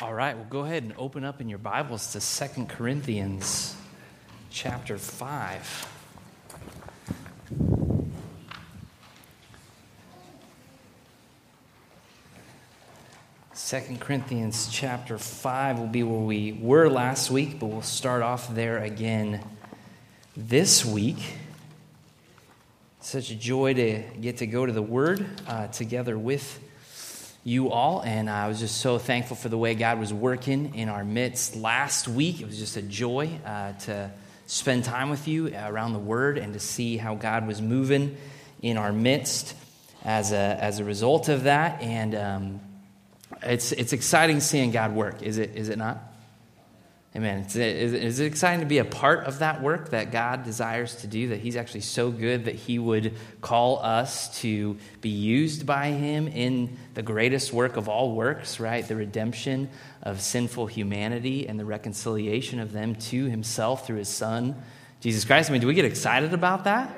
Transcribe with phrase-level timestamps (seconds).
[0.00, 3.74] All right, well, go ahead and open up in your Bibles to Second Corinthians
[4.48, 5.88] chapter 5.
[13.52, 18.54] Second Corinthians chapter 5 will be where we were last week, but we'll start off
[18.54, 19.44] there again
[20.36, 21.38] this week.
[23.00, 26.60] Such a joy to get to go to the Word uh, together with
[27.48, 30.90] you all, and I was just so thankful for the way God was working in
[30.90, 32.42] our midst last week.
[32.42, 34.10] It was just a joy uh, to
[34.46, 38.18] spend time with you around the Word and to see how God was moving
[38.60, 39.54] in our midst
[40.04, 41.80] as a, as a result of that.
[41.80, 42.60] And um,
[43.42, 46.02] it's, it's exciting seeing God work, is it, is it not?
[47.16, 47.40] Amen.
[47.40, 50.94] Is it, is it exciting to be a part of that work that God desires
[50.96, 51.28] to do?
[51.28, 56.28] That He's actually so good that He would call us to be used by Him
[56.28, 58.86] in the greatest work of all works, right?
[58.86, 59.70] The redemption
[60.02, 64.54] of sinful humanity and the reconciliation of them to Himself through His Son,
[65.00, 65.48] Jesus Christ.
[65.48, 66.94] I mean, do we get excited about that?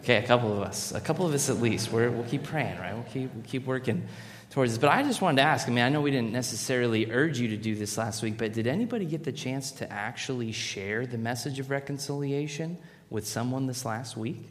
[0.00, 1.92] Okay, a couple of us, a couple of us at least.
[1.92, 2.94] we will keep praying, right?
[2.94, 4.06] We'll keep, we'll keep working
[4.54, 4.78] towards this.
[4.78, 7.48] But I just wanted to ask I mean, I know we didn't necessarily urge you
[7.48, 11.18] to do this last week, but did anybody get the chance to actually share the
[11.18, 12.78] message of reconciliation
[13.10, 14.48] with someone this last week?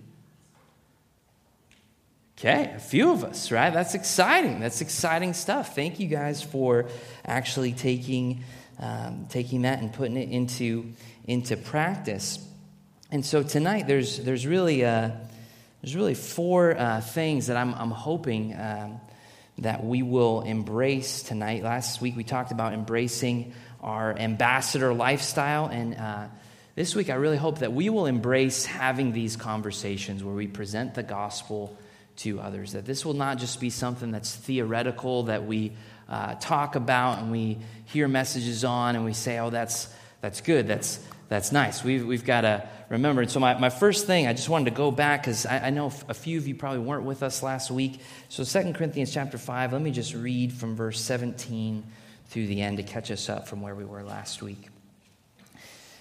[2.37, 3.71] Okay, a few of us, right?
[3.71, 4.59] That's exciting.
[4.59, 5.73] That's exciting stuff.
[5.73, 6.89] Thank you guys for
[7.23, 8.43] actually taking,
[8.79, 10.91] um, taking that and putting it into,
[11.23, 12.45] into practice.
[13.09, 15.11] And so tonight, there's, there's, really, uh,
[15.81, 18.53] there's really four uh, things that I'm, I'm hoping.
[18.59, 18.99] Um,
[19.59, 21.63] that we will embrace tonight.
[21.63, 26.25] Last week we talked about embracing our ambassador lifestyle, and uh,
[26.75, 30.95] this week I really hope that we will embrace having these conversations where we present
[30.95, 31.77] the gospel
[32.17, 32.73] to others.
[32.73, 35.73] That this will not just be something that's theoretical that we
[36.09, 39.87] uh, talk about and we hear messages on and we say, "Oh, that's
[40.23, 40.67] that's good.
[40.67, 43.31] That's that's nice." We've we've got to remembered.
[43.31, 45.91] So, my, my first thing, I just wanted to go back because I, I, know
[46.07, 47.99] a few of you probably weren't with us last week.
[48.29, 51.83] So, Second Corinthians chapter 5, let me just read from verse 17
[52.27, 54.69] through the end to catch us up from where we were last week.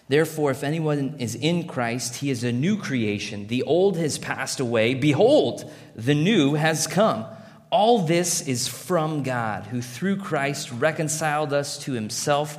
[0.09, 3.47] Therefore, if anyone is in Christ, he is a new creation.
[3.47, 4.95] The old has passed away.
[4.95, 7.25] Behold, the new has come.
[7.71, 12.59] All this is from God, who through Christ reconciled us to himself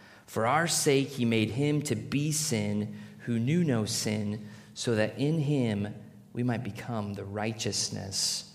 [0.31, 5.17] For our sake, he made him to be sin who knew no sin so that
[5.17, 5.93] in him
[6.31, 8.49] we might become the righteousness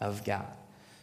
[0.00, 0.48] of God.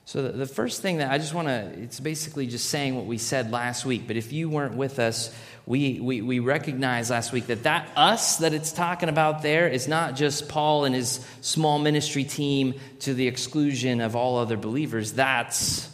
[0.03, 3.17] So, the, first thing that I just want to, it's basically just saying what we
[3.17, 4.03] said last week.
[4.05, 5.33] But if you weren't with us,
[5.65, 9.87] we, we, we recognized last week that that us that it's talking about there is
[9.87, 15.13] not just Paul and his small ministry team to the exclusion of all other believers.
[15.13, 15.89] That's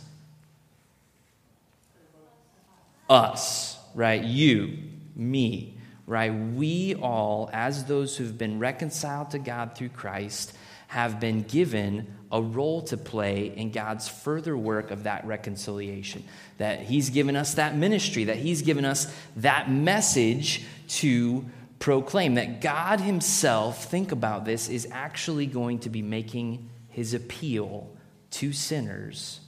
[3.07, 4.23] us, right?
[4.23, 4.77] You,
[5.15, 5.77] me,
[6.07, 6.33] right?
[6.33, 10.53] We all, as those who've been reconciled to God through Christ,
[10.87, 16.23] have been given a role to play in God's further work of that reconciliation.
[16.59, 21.45] That He's given us that ministry, that He's given us that message to
[21.79, 22.35] proclaim.
[22.35, 27.89] That God Himself, think about this, is actually going to be making His appeal
[28.31, 29.39] to sinners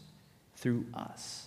[0.56, 1.45] through us.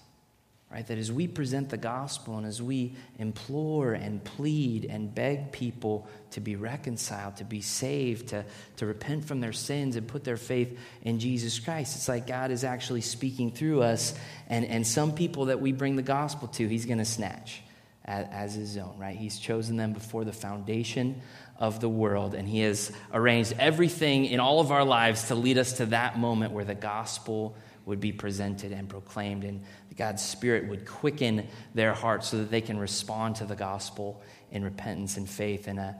[0.70, 0.86] Right?
[0.86, 6.06] That as we present the gospel and as we implore and plead and beg people
[6.32, 8.44] to be reconciled, to be saved, to,
[8.76, 12.50] to repent from their sins and put their faith in Jesus Christ, it's like God
[12.50, 14.14] is actually speaking through us.
[14.46, 17.62] And, and some people that we bring the gospel to, He's going to snatch
[18.04, 19.16] as, as His own, right?
[19.16, 21.22] He's chosen them before the foundation
[21.58, 25.56] of the world, and He has arranged everything in all of our lives to lead
[25.56, 27.56] us to that moment where the gospel
[27.88, 29.64] would be presented and proclaimed, and
[29.96, 34.62] God's Spirit would quicken their hearts so that they can respond to the gospel in
[34.62, 35.66] repentance and faith.
[35.66, 35.92] And, uh,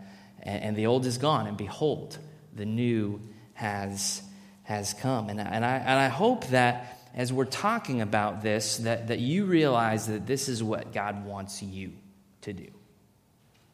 [0.43, 2.19] and the old is gone, and behold,
[2.55, 3.21] the new
[3.55, 4.23] has,
[4.65, 5.31] has come.
[5.31, 9.47] And, and, I, and I hope that as we're talking about this, that, that you
[9.47, 11.93] realize that this is what God wants you
[12.43, 12.69] to do.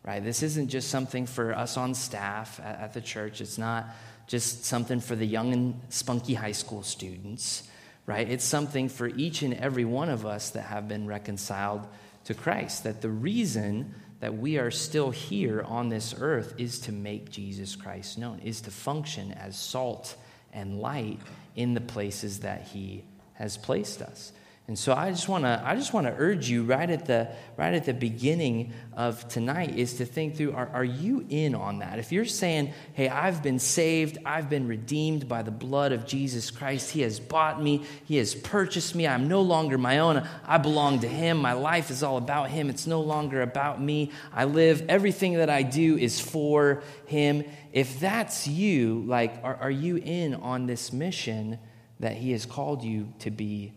[0.05, 0.23] Right?
[0.23, 3.41] This isn't just something for us on staff at the church.
[3.41, 3.87] It's not
[4.27, 7.69] just something for the young and spunky high school students
[8.07, 8.29] right?
[8.29, 11.87] It's something for each and every one of us that have been reconciled
[12.25, 12.85] to Christ.
[12.85, 17.77] That the reason that we are still here on this earth is to make Jesus
[17.77, 20.17] Christ known, is to function as salt
[20.53, 21.19] and light
[21.57, 23.05] in the places that He
[23.35, 24.33] has placed us.
[24.67, 27.29] And so I just want to I just want to urge you right at the
[27.59, 31.81] right at the beginning of tonight is to think through are, are you in on
[31.81, 31.99] that?
[31.99, 36.51] If you're saying, "Hey, I've been saved, I've been redeemed by the blood of Jesus
[36.51, 36.93] Christ.
[36.93, 39.07] He has bought me, he has purchased me.
[39.07, 40.27] I'm no longer my own.
[40.47, 41.37] I belong to him.
[41.37, 42.71] My life is all about him.
[42.71, 44.13] It's no longer about me.
[44.33, 47.45] I live everything that I do is for him."
[47.75, 51.59] If that's you, like are, are you in on this mission
[52.01, 53.75] that he has called you to be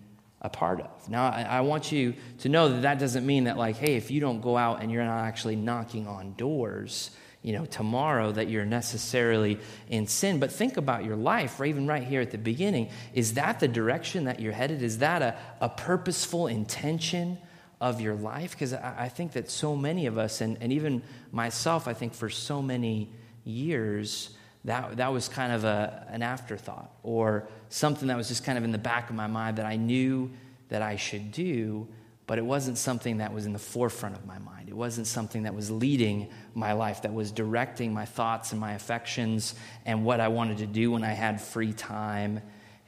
[0.47, 1.09] a part of.
[1.09, 4.09] Now, I, I, want you to know that that doesn't mean that, like, hey, if
[4.09, 7.11] you don't go out and you're not actually knocking on doors,
[7.43, 9.59] you know, tomorrow, that you're necessarily
[9.89, 10.39] in sin.
[10.39, 12.89] But think about your life, or even right here at the beginning.
[13.13, 14.81] Is that the direction that you're headed?
[14.81, 17.37] Is that a, a purposeful intention
[17.81, 18.51] of your life?
[18.51, 21.03] Because I, I think that so many of us, and, and even
[21.33, 23.11] myself, I think for so many
[23.43, 24.29] years,
[24.63, 28.63] that, that was kind of a, an afterthought or something that was just kind of
[28.63, 30.31] in the back of my mind that I knew
[30.69, 31.87] that I should do,
[32.25, 34.67] but it wasn't something that was in the forefront of my mind.
[34.67, 38.73] It wasn't something that was leading my life, that was directing my thoughts and my
[38.73, 39.55] affections
[39.85, 42.41] and what I wanted to do when I had free time.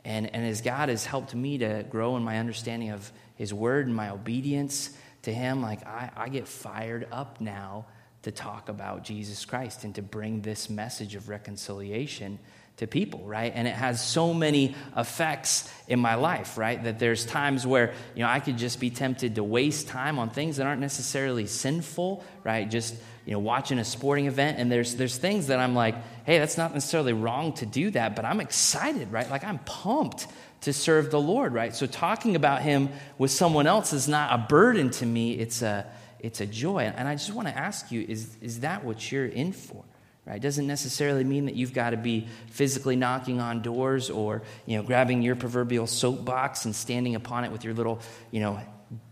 [0.04, 3.88] And, and as God has helped me to grow in my understanding of His Word
[3.88, 4.90] and my obedience
[5.22, 7.86] to Him, like I, I get fired up now
[8.24, 12.40] to talk about Jesus Christ and to bring this message of reconciliation
[12.80, 13.52] to people, right?
[13.54, 16.82] And it has so many effects in my life, right?
[16.82, 20.30] That there's times where, you know, I could just be tempted to waste time on
[20.30, 22.70] things that aren't necessarily sinful, right?
[22.70, 22.96] Just,
[23.26, 25.96] you know, watching a sporting event and there's there's things that I'm like,
[26.26, 29.30] hey, that's not necessarily wrong to do that, but I'm excited, right?
[29.30, 30.28] Like I'm pumped
[30.62, 31.76] to serve the Lord, right?
[31.76, 35.86] So talking about him with someone else is not a burden to me, it's a
[36.22, 36.80] it's a joy.
[36.80, 39.84] And I just want to ask you is, is that what you're in for?
[40.26, 40.36] Right?
[40.36, 44.78] It doesn't necessarily mean that you've got to be physically knocking on doors or you
[44.78, 48.00] know, grabbing your proverbial soapbox and standing upon it with your little
[48.32, 48.60] you know,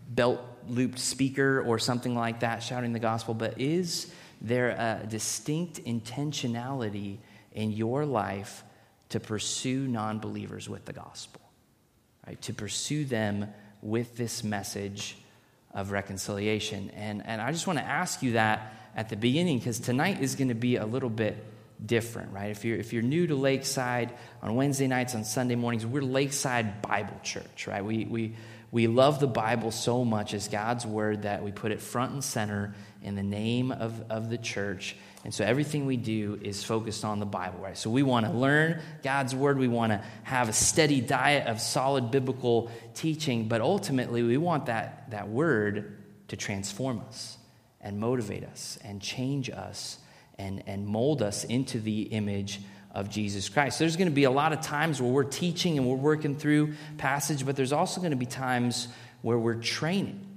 [0.08, 3.34] belt looped speaker or something like that, shouting the gospel.
[3.34, 7.18] But is there a distinct intentionality
[7.52, 8.62] in your life
[9.08, 11.40] to pursue non believers with the gospel?
[12.26, 12.40] Right?
[12.42, 13.48] To pursue them
[13.82, 15.16] with this message
[15.72, 16.90] of reconciliation.
[16.90, 20.34] And, and I just want to ask you that at the beginning because tonight is
[20.34, 21.36] going to be a little bit
[21.86, 22.50] different, right?
[22.50, 24.12] If you're, if you're new to Lakeside
[24.42, 27.84] on Wednesday nights, on Sunday mornings, we're Lakeside Bible Church, right?
[27.84, 28.34] We, we,
[28.72, 32.24] we love the Bible so much as God's Word that we put it front and
[32.24, 34.96] center in the name of, of the church.
[35.24, 37.78] And so everything we do is focused on the Bible, right?
[37.78, 39.58] So we want to learn God's word.
[39.58, 44.66] We want to have a steady diet of solid biblical teaching, but ultimately we want
[44.66, 45.96] that, that word
[46.28, 47.37] to transform us
[47.80, 49.98] and motivate us and change us
[50.38, 52.60] and, and mold us into the image
[52.92, 53.78] of Jesus Christ.
[53.78, 56.74] There's going to be a lot of times where we're teaching and we're working through
[56.96, 58.88] passage, but there's also going to be times
[59.22, 60.28] where we're training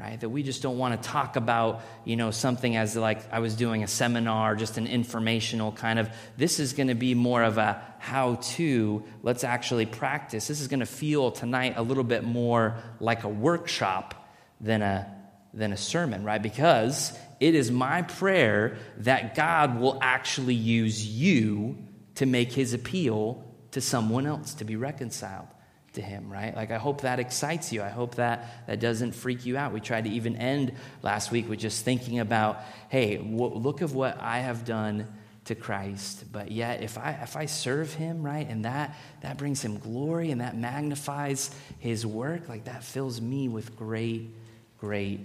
[0.00, 0.18] right?
[0.18, 3.54] That we just don't want to talk about, you know, something as like I was
[3.54, 6.08] doing a seminar, just an informational kind of.
[6.38, 9.04] This is going to be more of a how to.
[9.22, 10.48] Let's actually practice.
[10.48, 15.19] This is going to feel tonight a little bit more like a workshop than a
[15.52, 16.42] than a sermon, right?
[16.42, 21.78] Because it is my prayer that God will actually use you
[22.16, 25.48] to make his appeal to someone else to be reconciled
[25.94, 26.54] to him, right?
[26.54, 27.82] Like, I hope that excites you.
[27.82, 29.72] I hope that that doesn't freak you out.
[29.72, 34.20] We tried to even end last week with just thinking about, hey, look of what
[34.20, 35.08] I have done
[35.46, 36.30] to Christ.
[36.30, 40.30] But yet, if I if I serve Him, right, and that that brings Him glory
[40.30, 44.30] and that magnifies His work, like that fills me with great,
[44.78, 45.20] great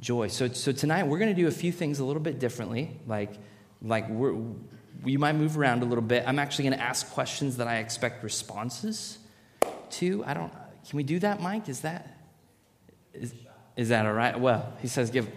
[0.00, 0.28] joy.
[0.28, 2.98] So so tonight we're going to do a few things a little bit differently.
[3.06, 3.32] Like
[3.82, 4.34] like we're
[5.02, 6.24] we might move around a little bit.
[6.26, 9.18] I'm actually going to ask questions that I expect responses
[9.92, 10.24] to?
[10.26, 10.52] I don't,
[10.88, 11.68] can we do that, Mike?
[11.68, 12.18] Is that,
[13.14, 13.34] is,
[13.76, 14.38] is that all right?
[14.38, 15.28] Well, he says give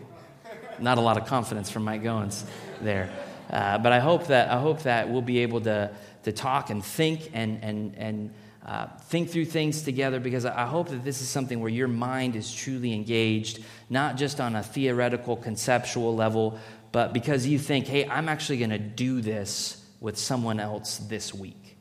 [0.80, 2.44] not a lot of confidence from Mike Goins
[2.82, 3.12] there.
[3.50, 5.92] Uh, but I hope that, I hope that we'll be able to,
[6.24, 8.34] to talk and think and, and, and
[8.66, 12.36] uh, think through things together because I hope that this is something where your mind
[12.38, 16.58] is truly engaged, not just on a theoretical, conceptual level,
[16.94, 21.34] but because you think, hey, I'm actually going to do this with someone else this
[21.34, 21.76] week.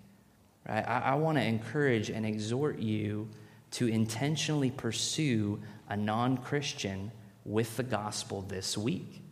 [0.69, 0.83] Right?
[0.87, 3.29] I, I want to encourage and exhort you
[3.73, 7.13] to intentionally pursue a non Christian
[7.45, 9.23] with the gospel this week.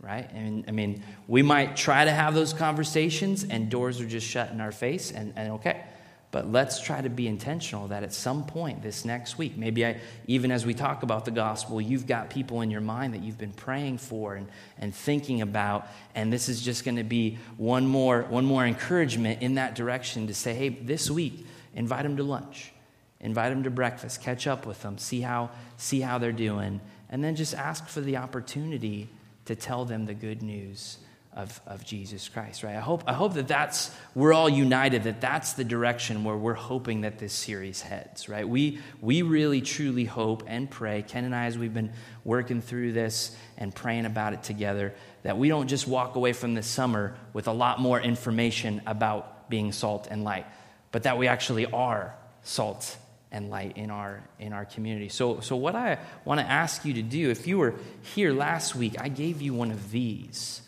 [0.00, 0.28] Right?
[0.32, 4.50] And I mean, we might try to have those conversations and doors are just shut
[4.50, 5.84] in our face, and, and okay.
[6.32, 10.00] But let's try to be intentional that at some point this next week, maybe I,
[10.26, 13.36] even as we talk about the gospel, you've got people in your mind that you've
[13.36, 14.48] been praying for and,
[14.78, 15.86] and thinking about.
[16.14, 20.26] And this is just going to be one more, one more encouragement in that direction
[20.28, 22.72] to say, hey, this week, invite them to lunch,
[23.20, 27.22] invite them to breakfast, catch up with them, see how, see how they're doing, and
[27.22, 29.10] then just ask for the opportunity
[29.44, 30.96] to tell them the good news
[31.34, 32.76] of, of Jesus Christ, right?
[32.76, 36.52] I hope, I hope that that's, we're all united, that that's the direction where we're
[36.52, 38.46] hoping that this series heads, right?
[38.46, 41.92] We, we really truly hope and pray, Ken and I, as we've been
[42.24, 46.54] working through this and praying about it together, that we don't just walk away from
[46.54, 50.46] this summer with a lot more information about being salt and light,
[50.90, 52.98] but that we actually are salt
[53.30, 55.08] and light in our in our community.
[55.08, 58.76] So so what I want to ask you to do if you were here last
[58.76, 60.60] week, I gave you one of these.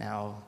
[0.00, 0.42] Now,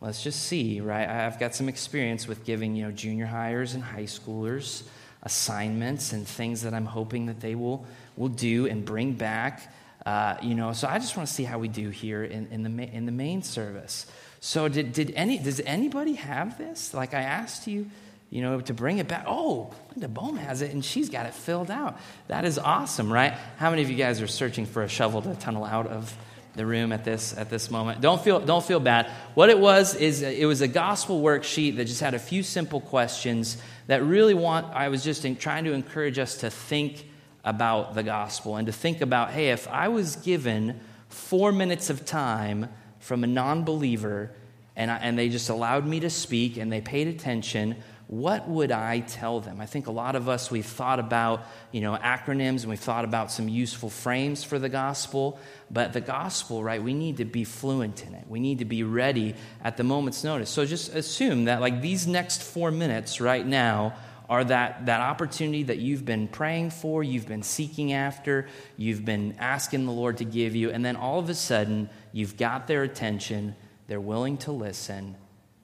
[0.00, 1.08] let's just see, right?
[1.08, 4.82] I've got some experience with giving, you know, junior highers and high schoolers
[5.22, 7.86] assignments and things that I'm hoping that they will,
[8.16, 9.72] will do and bring back.
[10.06, 12.62] Uh, you know, so I just want to see how we do here in, in,
[12.62, 14.06] the, in the main service.
[14.40, 16.94] So did, did any, does anybody have this?
[16.94, 17.90] Like I asked you,
[18.30, 19.24] you know, to bring it back.
[19.26, 21.98] Oh, Linda Bohm has it and she's got it filled out.
[22.28, 23.32] That is awesome, right?
[23.58, 26.16] How many of you guys are searching for a shovel to tunnel out of
[26.54, 28.00] the room at this at this moment.
[28.00, 29.10] Don't feel don't feel bad.
[29.34, 32.80] What it was is it was a gospel worksheet that just had a few simple
[32.80, 37.06] questions that really want I was just in, trying to encourage us to think
[37.44, 42.04] about the gospel and to think about hey, if I was given 4 minutes of
[42.04, 44.32] time from a non-believer
[44.76, 47.76] and I, and they just allowed me to speak and they paid attention,
[48.08, 49.60] what would I tell them?
[49.60, 53.04] I think a lot of us, we've thought about, you know, acronyms and we've thought
[53.04, 55.38] about some useful frames for the gospel.
[55.70, 58.24] But the gospel, right, we need to be fluent in it.
[58.26, 60.48] We need to be ready at the moment's notice.
[60.48, 63.94] So just assume that, like, these next four minutes right now
[64.26, 68.46] are that, that opportunity that you've been praying for, you've been seeking after,
[68.78, 72.38] you've been asking the Lord to give you, and then all of a sudden, you've
[72.38, 73.54] got their attention,
[73.86, 75.14] they're willing to listen.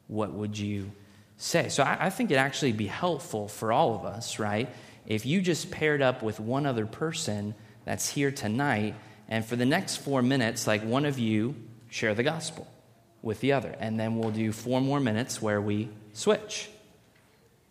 [0.09, 0.93] What would you
[1.37, 1.69] say.
[1.69, 4.69] So I, I think it'd actually be helpful for all of us, right?
[5.07, 8.95] If you just paired up with one other person that's here tonight,
[9.29, 11.55] and for the next four minutes, like one of you
[11.89, 12.67] share the gospel
[13.23, 13.75] with the other.
[13.79, 16.69] And then we'll do four more minutes where we switch.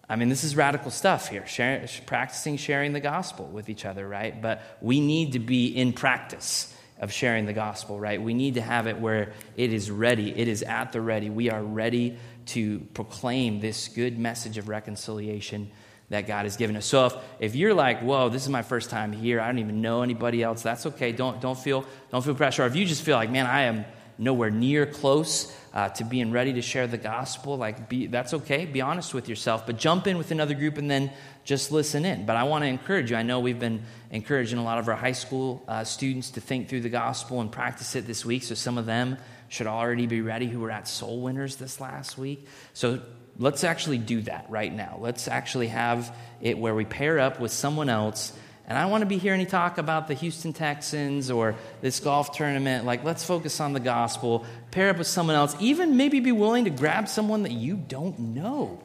[0.10, 4.08] I mean, this is radical stuff here, sharing, practicing sharing the gospel with each other,
[4.08, 4.40] right?
[4.42, 8.22] But we need to be in practice of sharing the gospel, right?
[8.22, 11.30] We need to have it where it is ready, it is at the ready.
[11.30, 15.72] We are ready to proclaim this good message of reconciliation
[16.10, 16.86] that God has given us.
[16.86, 19.82] So if, if you're like, whoa, this is my first time here, I don't even
[19.82, 21.12] know anybody else, that's okay.
[21.12, 22.64] Don't, don't, feel, don't feel pressure.
[22.64, 23.86] Or if you just feel like, man, I am
[24.18, 28.66] nowhere near close uh, to being ready to share the gospel, like be, that's okay.
[28.66, 31.12] Be honest with yourself, but jump in with another group and then
[31.44, 32.26] just listen in.
[32.26, 33.18] But I want to encourage you.
[33.18, 36.70] I know we've been encouraging a lot of our high school uh, students to think
[36.70, 38.44] through the gospel and practice it this week.
[38.44, 39.18] So some of them
[39.50, 42.48] should already be ready who were at Soul Winners this last week.
[42.74, 43.02] So
[43.38, 44.98] let's actually do that right now.
[45.00, 48.34] Let's actually have it where we pair up with someone else.
[48.66, 52.32] And I want to be hearing any talk about the Houston Texans or this golf
[52.32, 52.86] tournament.
[52.86, 56.64] Like, let's focus on the gospel, pair up with someone else, even maybe be willing
[56.64, 58.82] to grab someone that you don't know.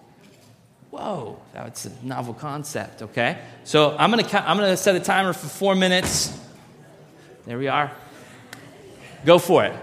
[0.91, 3.39] Whoa, that's a novel concept, okay?
[3.65, 6.39] So I'm to, I'm to set a timer for four minutes.
[7.47, 7.93] There we are.
[9.25, 9.75] Go for it.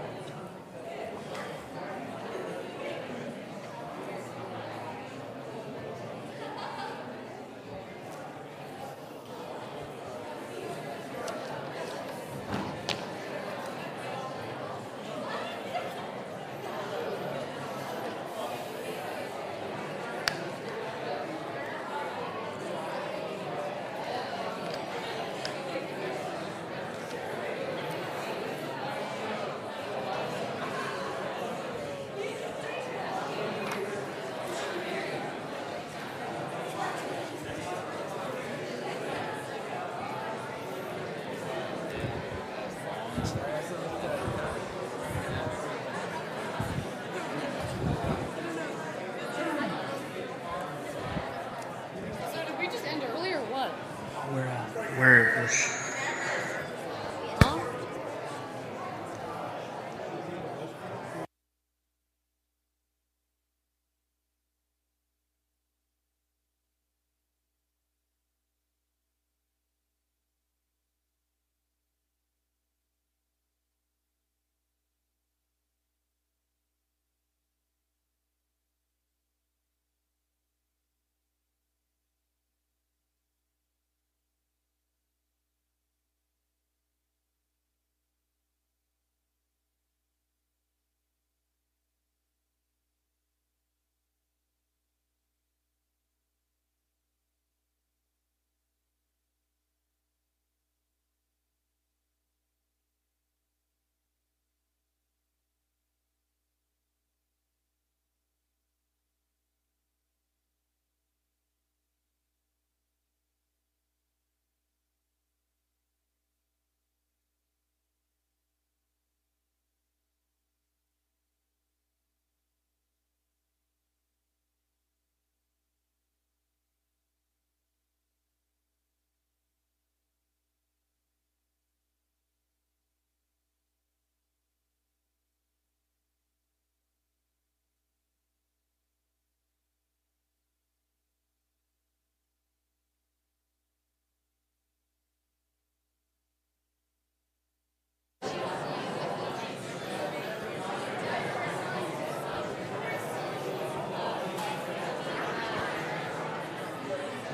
[54.96, 55.85] where it was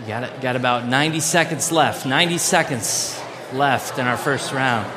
[0.06, 2.06] got, got about 90 seconds left.
[2.06, 3.20] 90 seconds
[3.52, 4.90] left in our first round.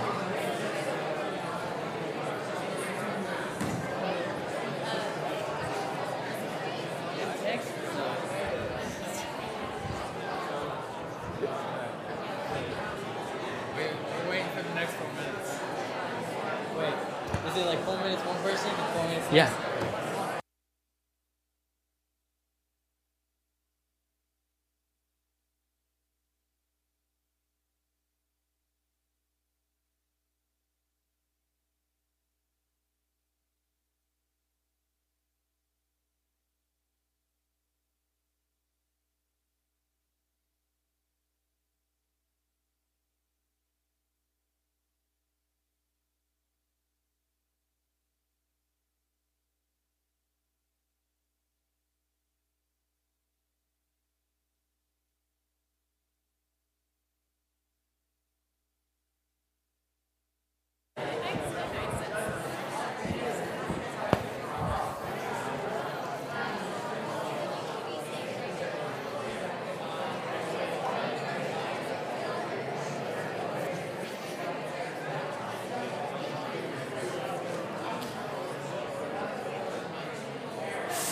[19.31, 19.49] Yeah.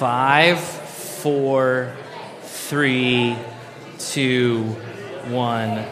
[0.04, 1.96] Five, four,
[2.42, 3.38] three,
[3.98, 4.64] two,
[5.30, 5.86] one.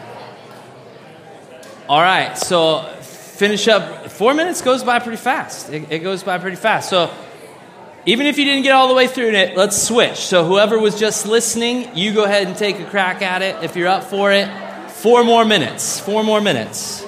[1.88, 4.10] All right, so finish up.
[4.10, 5.70] Four minutes goes by pretty fast.
[5.70, 6.90] It, it, goes by pretty fast.
[6.90, 7.10] So
[8.04, 10.18] even if you didn't get all the way through it, let's switch.
[10.18, 13.76] So whoever was just listening, you go ahead and take a crack at it if
[13.76, 14.46] you're up for it.
[14.90, 16.00] Four more minutes.
[16.00, 17.02] Four more minutes.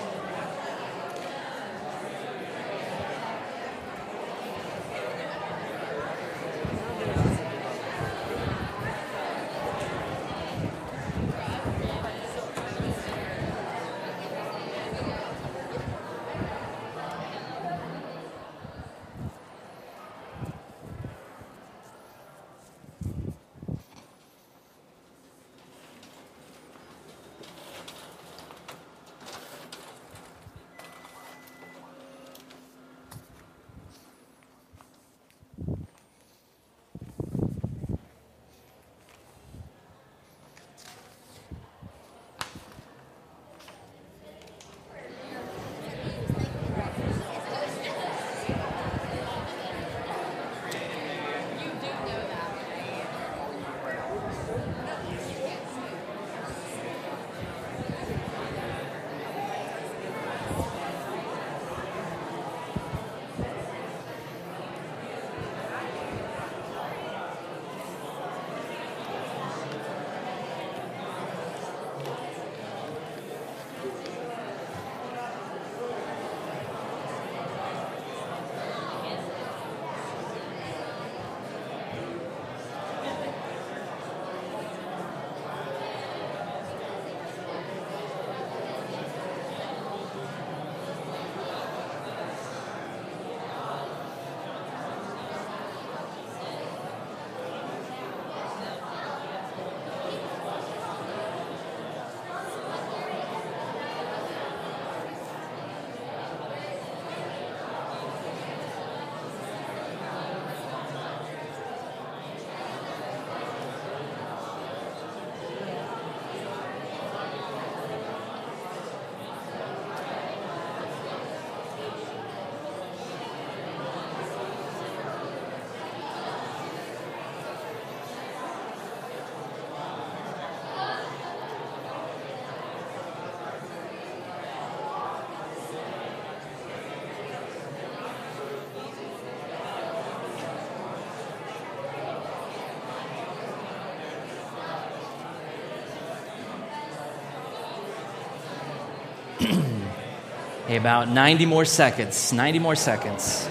[150.74, 152.32] Hey, about 90 more seconds.
[152.32, 153.48] 90 more seconds.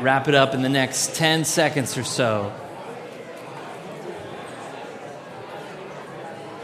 [0.00, 2.52] Right, wrap it up in the next 10 seconds or so.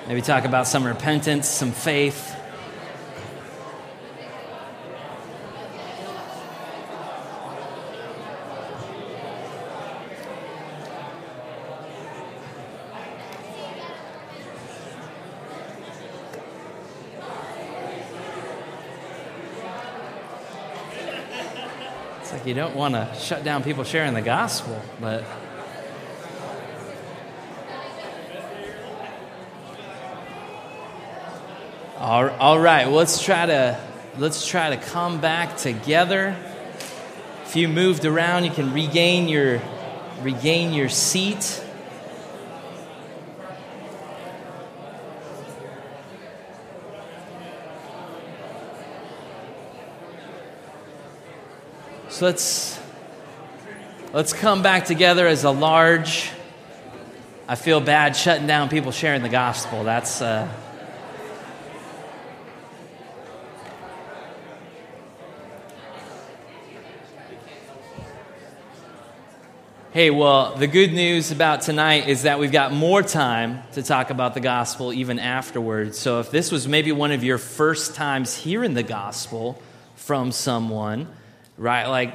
[0.09, 2.36] Maybe talk about some repentance, some faith.
[22.46, 25.24] You don't want to shut down people sharing the gospel, but.
[31.98, 33.80] All, right, let's try to
[34.16, 36.37] let's try to come back together.
[37.46, 39.61] If you moved around, you can regain your
[40.22, 41.64] regain your seat.
[52.16, 52.81] So let's
[54.14, 56.31] let's come back together as a large.
[57.46, 59.85] I feel bad shutting down people sharing the gospel.
[59.85, 60.48] That's uh,
[69.92, 74.09] Hey, well, the good news about tonight is that we've got more time to talk
[74.09, 75.98] about the gospel even afterwards.
[75.98, 79.61] So, if this was maybe one of your first times hearing the gospel
[79.96, 81.09] from someone,
[81.57, 81.87] right?
[81.87, 82.14] Like,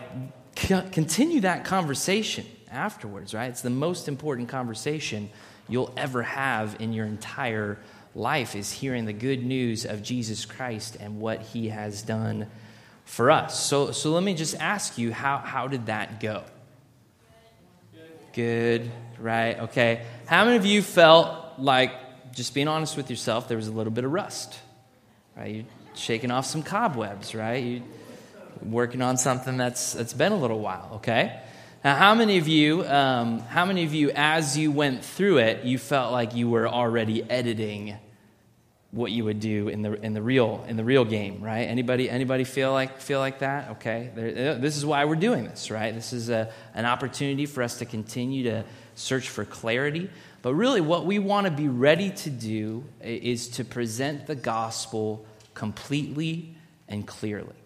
[0.55, 3.49] continue that conversation afterwards, right?
[3.49, 5.29] It's the most important conversation
[5.67, 7.77] you'll ever have in your entire
[8.13, 12.47] life is hearing the good news of Jesus Christ and what he has done
[13.05, 13.59] for us.
[13.59, 16.43] So, so let me just ask you, how, how did that go?
[18.33, 19.59] Good, right?
[19.61, 20.05] Okay.
[20.25, 21.91] How many of you felt like,
[22.33, 24.57] just being honest with yourself, there was a little bit of rust,
[25.35, 25.53] right?
[25.53, 27.61] You shaking off some cobwebs, right?
[27.61, 27.83] You
[28.63, 30.91] working on something that's that's been a little while.
[30.95, 31.39] Okay.
[31.83, 35.65] Now, how many of you, um, how many of you, as you went through it,
[35.65, 37.97] you felt like you were already editing
[38.91, 41.63] what you would do in the in the real in the real game, right?
[41.63, 43.71] Anybody anybody feel like feel like that?
[43.71, 45.93] Okay, there, this is why we're doing this, right?
[45.93, 50.09] This is a, an opportunity for us to continue to search for clarity.
[50.41, 55.25] But really, what we want to be ready to do is to present the gospel
[55.53, 56.55] completely
[56.87, 57.60] and clearly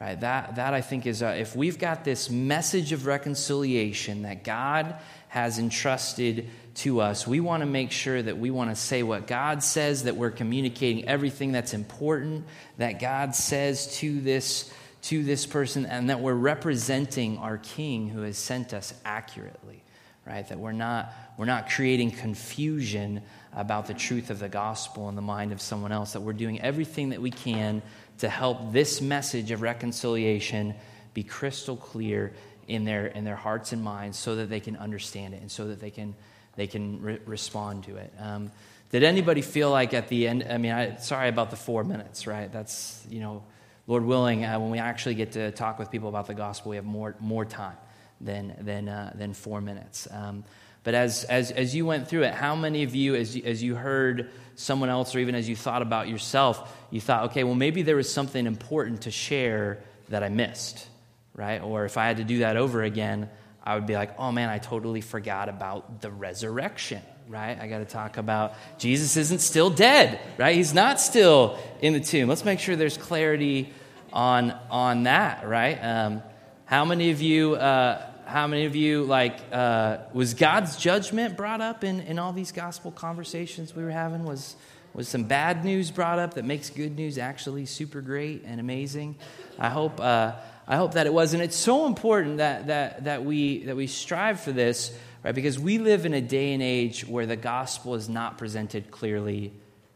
[0.00, 0.20] right?
[0.20, 4.96] That, that i think is uh, if we've got this message of reconciliation that god
[5.28, 9.26] has entrusted to us we want to make sure that we want to say what
[9.26, 12.44] god says that we're communicating everything that's important
[12.76, 18.22] that god says to this to this person and that we're representing our king who
[18.22, 19.82] has sent us accurately
[20.26, 20.46] right?
[20.48, 23.22] That we're not we're not creating confusion
[23.54, 26.60] about the truth of the gospel in the mind of someone else that we're doing
[26.60, 27.80] everything that we can
[28.18, 30.74] to help this message of reconciliation
[31.14, 32.32] be crystal clear
[32.68, 35.68] in their, in their hearts and minds so that they can understand it and so
[35.68, 36.14] that they can,
[36.56, 38.12] they can re- respond to it.
[38.18, 38.50] Um,
[38.90, 42.26] did anybody feel like at the end, I mean, I, sorry about the four minutes,
[42.26, 42.52] right?
[42.52, 43.42] That's, you know,
[43.86, 46.76] Lord willing, uh, when we actually get to talk with people about the gospel, we
[46.76, 47.76] have more, more time
[48.20, 50.08] than, than, uh, than four minutes.
[50.10, 50.44] Um,
[50.86, 53.60] but as, as, as you went through it, how many of you, as you, as
[53.60, 57.56] you heard someone else, or even as you thought about yourself, you thought, okay, well,
[57.56, 60.86] maybe there was something important to share that I missed,
[61.34, 61.60] right?
[61.60, 63.28] Or if I had to do that over again,
[63.64, 67.58] I would be like, oh man, I totally forgot about the resurrection, right?
[67.60, 70.54] I got to talk about Jesus isn't still dead, right?
[70.54, 72.28] He's not still in the tomb.
[72.28, 73.72] Let's make sure there's clarity
[74.12, 75.74] on, on that, right?
[75.82, 76.22] Um,
[76.64, 81.60] how many of you, uh, how many of you, like, uh, was God's judgment brought
[81.60, 84.24] up in, in all these gospel conversations we were having?
[84.24, 84.56] Was,
[84.92, 89.14] was some bad news brought up that makes good news actually super great and amazing.
[89.58, 90.32] I hope, uh,
[90.66, 91.34] I hope that it was.
[91.34, 95.34] And it's so important that, that, that, we, that we strive for this, right?
[95.34, 99.52] Because we live in a day and age where the gospel is not presented clearly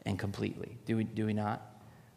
[0.07, 0.79] and completely.
[0.87, 1.67] Do we, do we not?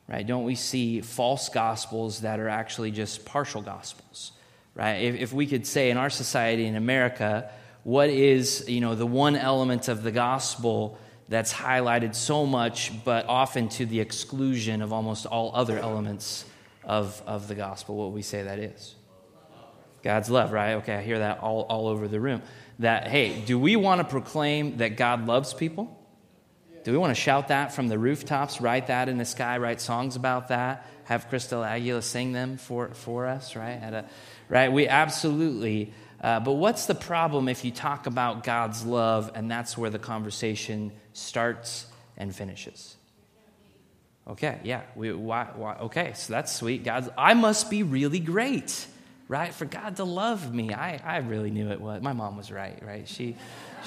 [0.07, 0.27] Right?
[0.27, 4.33] Don't we see false gospels that are actually just partial gospels?
[4.75, 4.95] Right?
[4.95, 7.51] If, if we could say in our society in America,
[7.83, 10.97] what is you know the one element of the gospel
[11.29, 16.45] that's highlighted so much, but often to the exclusion of almost all other elements
[16.83, 18.95] of, of the gospel, what we say that is.
[20.03, 20.73] God's love, right?
[20.73, 22.41] Okay, I hear that all, all over the room.
[22.79, 25.97] That, hey, do we want to proclaim that God loves people?
[26.83, 29.79] Do we want to shout that from the rooftops, write that in the sky, write
[29.79, 33.71] songs about that, have Crystal Aguila sing them for, for us, right?
[33.71, 34.05] A,
[34.49, 34.71] right?
[34.71, 39.77] We absolutely uh, but what's the problem if you talk about God's love and that's
[39.77, 41.85] where the conversation starts
[42.15, 42.95] and finishes?
[44.25, 44.83] Okay, yeah.
[44.95, 46.85] We, why, why, okay, so that's sweet.
[46.85, 48.87] God's, I must be really great,
[49.27, 49.53] right?
[49.53, 50.73] For God to love me.
[50.73, 52.01] I, I really knew it was.
[52.01, 53.05] My mom was right, right?
[53.05, 53.35] She,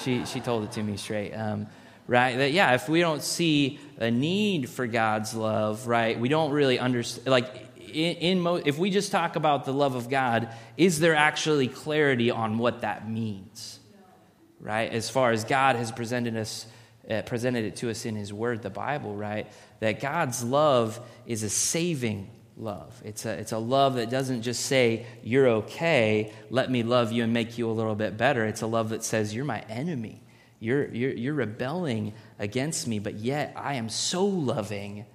[0.03, 1.33] she, she told it to me straight.
[1.33, 1.69] Um,
[2.07, 2.37] right?
[2.37, 6.79] That, yeah, if we don't see a need for God's love, right, we don't really
[6.79, 7.27] understand.
[7.29, 11.15] Like, in, in mo- if we just talk about the love of God, is there
[11.15, 13.81] actually clarity on what that means?
[14.61, 14.91] Right?
[14.91, 16.67] As far as God has presented us,
[17.09, 19.47] uh, presented it to us in His Word, the Bible, right?
[19.81, 23.01] That God's love is a saving love.
[23.05, 27.23] It's a, it's a love that doesn't just say, You're okay, let me love you
[27.25, 28.45] and make you a little bit better.
[28.47, 30.23] It's a love that says, You're my enemy.
[30.59, 35.07] You're, you're, you're rebelling against me, but yet I am so loving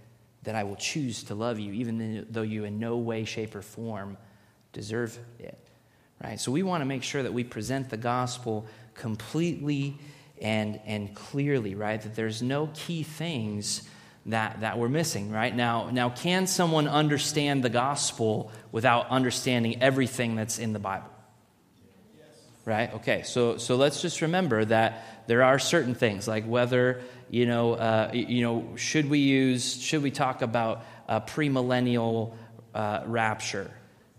[0.44, 3.62] that I will choose to love you, even though you in no way, shape, or
[3.62, 4.18] form
[4.74, 5.58] deserve it.
[6.24, 6.40] Right?
[6.40, 9.98] So we want to make sure that we present the gospel completely
[10.42, 12.02] and, and clearly, right?
[12.02, 13.88] That there's no key things
[14.28, 15.56] that, that we're missing, right?
[15.56, 21.10] Now, now, can someone understand the gospel without understanding everything that's in the Bible?
[22.64, 22.94] Right?
[22.96, 27.74] Okay, so, so let's just remember that there are certain things, like whether, you know,
[27.74, 32.34] uh, you know should we use, should we talk about a premillennial
[32.76, 33.72] uh, rapture,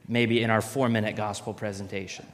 [0.09, 2.27] maybe in our four minute gospel presentation?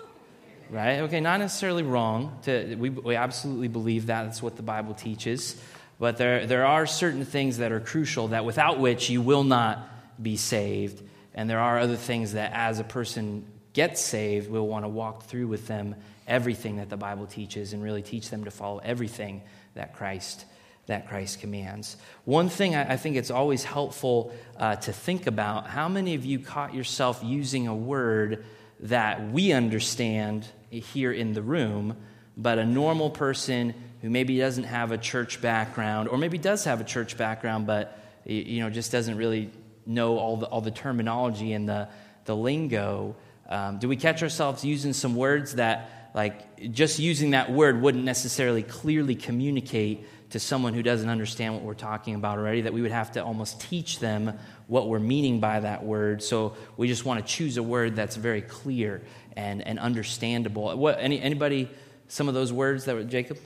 [0.70, 1.00] Right?
[1.00, 2.38] Okay, not necessarily wrong.
[2.44, 4.24] To, we, we absolutely believe that.
[4.24, 5.60] That's what the Bible teaches.
[5.98, 9.88] But there, there are certain things that are crucial that without which you will not
[10.22, 11.02] be saved.
[11.34, 15.24] And there are other things that as a person gets saved, we'll want to walk
[15.24, 15.94] through with them
[16.26, 19.42] everything that the Bible teaches and really teach them to follow everything
[19.74, 20.44] that Christ
[20.86, 21.98] that Christ commands.
[22.24, 26.24] One thing I, I think it's always helpful uh, to think about how many of
[26.24, 28.44] you caught yourself using a word
[28.80, 31.96] that we understand here in the room,
[32.36, 36.80] but a normal person who maybe doesn't have a church background, or maybe does have
[36.80, 39.50] a church background, but you know just doesn't really
[39.86, 41.88] know all the, all the terminology and the,
[42.24, 43.16] the lingo.
[43.48, 48.04] Um, do we catch ourselves using some words that, like, just using that word wouldn't
[48.04, 52.62] necessarily clearly communicate to someone who doesn't understand what we're talking about already?
[52.62, 56.22] That we would have to almost teach them what we're meaning by that word.
[56.22, 59.02] So we just want to choose a word that's very clear
[59.36, 60.76] and, and understandable.
[60.76, 61.70] What, any, anybody,
[62.08, 63.38] some of those words that were, Jacob?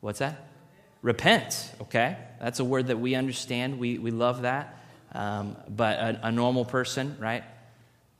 [0.00, 0.46] What's that?
[1.02, 2.16] Repent, okay?
[2.40, 3.78] That's a word that we understand.
[3.78, 4.78] We, we love that.
[5.12, 7.42] Um, but a, a, normal person, right?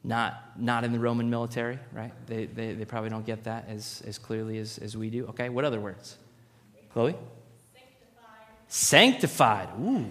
[0.04, 2.12] Not, not in the Roman military, right?
[2.26, 5.26] They, they, they probably don't get that as, as clearly as, as we do.
[5.26, 6.16] Okay, what other words?
[6.92, 7.16] Chloe?
[8.68, 9.68] Sanctified.
[9.68, 9.68] Sanctified.
[9.80, 10.10] Ooh,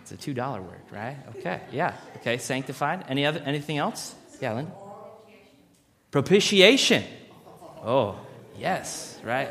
[0.00, 1.16] it's a $2 word, right?
[1.36, 1.96] Okay, yeah.
[2.16, 3.04] Okay, sanctified.
[3.08, 4.14] Any other, anything else?
[4.40, 4.70] Yeah, Lynn?
[6.10, 7.04] Propitiation.
[7.84, 8.18] Oh,
[8.56, 9.50] yes, right?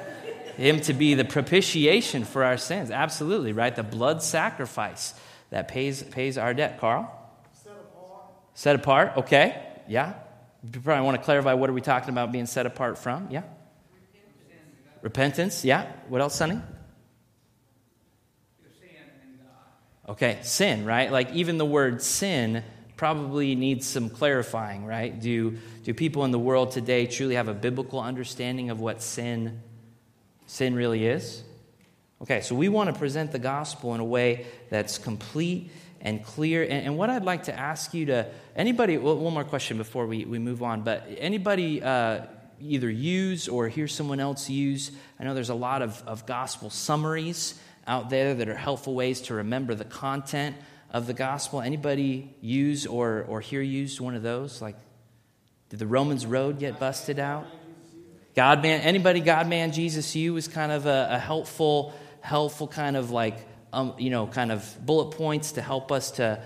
[0.60, 2.92] him to be the propitiation for our sins.
[2.92, 3.76] Absolutely, right?
[3.76, 5.14] The blood sacrifice
[5.52, 6.80] that pays, pays our debt.
[6.80, 7.10] Carl?
[8.60, 9.14] Set apart.
[9.16, 9.56] Okay.
[9.88, 10.16] Yeah.
[10.62, 13.30] You probably want to clarify what are we talking about being set apart from?
[13.32, 13.44] Yeah.
[15.02, 15.90] Repentance, Repentance yeah.
[16.10, 16.60] What else, Sonny?
[20.10, 21.10] Okay, sin, right?
[21.10, 22.66] Like even the word sin
[22.98, 25.18] probably needs some clarifying, right?
[25.18, 29.62] Do, do people in the world today truly have a biblical understanding of what sin
[30.48, 31.44] sin really is?
[32.22, 36.64] Okay, so we want to present the gospel in a way that's complete and clear.
[36.64, 38.28] And, and what I'd like to ask you to
[38.60, 42.26] anybody, well, one more question before we, we move on, but anybody uh,
[42.60, 46.70] either use or hear someone else use, I know there's a lot of, of gospel
[46.70, 50.58] summaries out there that are helpful ways to remember the content
[50.92, 51.62] of the gospel.
[51.62, 54.62] Anybody use or, or hear used one of those?
[54.62, 54.76] Like,
[55.70, 57.48] did the Romans Road get busted out?
[58.36, 62.98] God man, anybody God man Jesus you is kind of a, a helpful, helpful kind
[62.98, 63.38] of like,
[63.72, 66.44] um, you know, kind of bullet points to help us to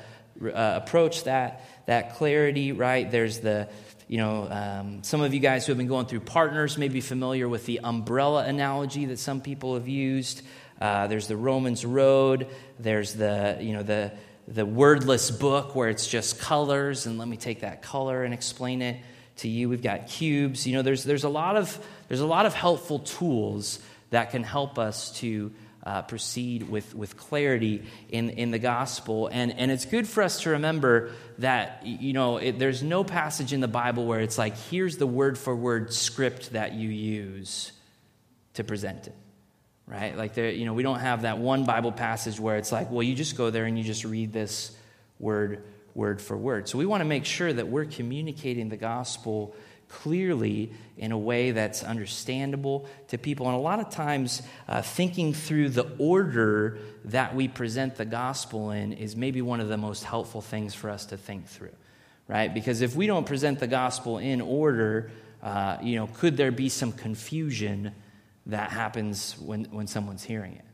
[0.49, 3.09] uh, approach that, that clarity, right?
[3.09, 3.69] There's the,
[4.07, 7.01] you know, um, some of you guys who have been going through partners may be
[7.01, 10.41] familiar with the umbrella analogy that some people have used.
[10.79, 12.47] Uh, there's the Romans Road.
[12.79, 14.11] There's the, you know, the,
[14.47, 18.81] the wordless book where it's just colors, and let me take that color and explain
[18.81, 18.97] it
[19.37, 19.69] to you.
[19.69, 20.67] We've got cubes.
[20.67, 23.79] You know, there's, there's, a, lot of, there's a lot of helpful tools
[24.09, 25.51] that can help us to
[25.85, 29.29] uh, proceed with, with clarity in, in the gospel.
[29.31, 33.51] And, and it's good for us to remember that, you know, it, there's no passage
[33.53, 37.73] in the Bible where it's like, here's the word for word script that you use
[38.53, 39.15] to present it.
[39.85, 40.17] Right?
[40.17, 43.03] Like, there, you know, we don't have that one Bible passage where it's like, well,
[43.03, 44.75] you just go there and you just read this
[45.19, 45.63] word
[45.95, 46.67] word for word.
[46.67, 49.55] So we want to make sure that we're communicating the gospel
[50.01, 53.47] clearly in a way that's understandable to people.
[53.47, 58.71] And a lot of times, uh, thinking through the order that we present the gospel
[58.71, 61.75] in is maybe one of the most helpful things for us to think through.
[62.27, 62.53] right?
[62.53, 66.69] Because if we don't present the gospel in order, uh, you know, could there be
[66.69, 67.93] some confusion
[68.47, 70.65] that happens when, when someone's hearing it?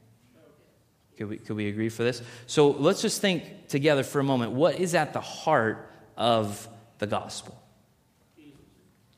[1.18, 2.22] Could we, could we agree for this?
[2.48, 4.54] So let's just think together for a moment.
[4.54, 6.68] What is at the heart of
[7.00, 7.59] the gospel?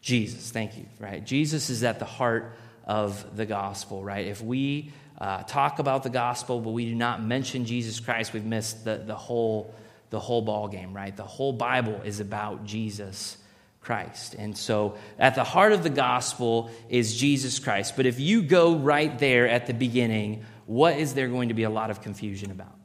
[0.02, 1.24] Jesus, thank you, right?
[1.24, 4.26] Jesus is at the heart of the gospel, right?
[4.26, 8.44] If we uh, talk about the gospel, but we do not mention Jesus Christ, we've
[8.44, 9.76] missed the, the, whole,
[10.10, 11.16] the whole ball game, right?
[11.16, 13.38] The whole Bible is about Jesus
[13.82, 14.34] Christ.
[14.34, 17.96] And so at the heart of the gospel is Jesus Christ.
[17.96, 21.64] But if you go right there at the beginning, what is there going to be
[21.64, 22.76] a lot of confusion about?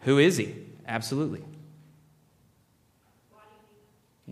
[0.00, 0.54] Who is he?
[0.86, 1.42] Absolutely.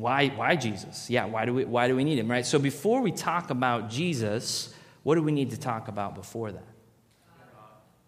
[0.01, 1.11] Why, why Jesus?
[1.11, 2.47] Yeah, why do, we, why do we need him, right?
[2.47, 6.67] So before we talk about Jesus, what do we need to talk about before that?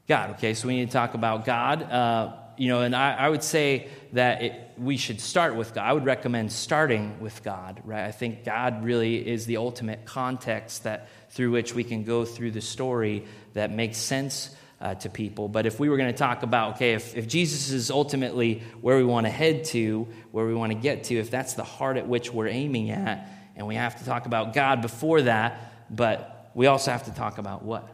[0.08, 1.82] God, okay, so we need to talk about God.
[1.82, 5.84] Uh, you know, and I, I would say that it, we should start with God.
[5.84, 8.04] I would recommend starting with God, right?
[8.04, 12.50] I think God really is the ultimate context that through which we can go through
[12.50, 13.24] the story
[13.54, 15.48] that makes sense uh, to people.
[15.48, 18.96] But if we were going to talk about, okay, if, if Jesus is ultimately where
[18.96, 21.96] we want to head to, where we want to get to, if that's the heart
[21.96, 26.50] at which we're aiming at, and we have to talk about God before that, but
[26.54, 27.88] we also have to talk about what?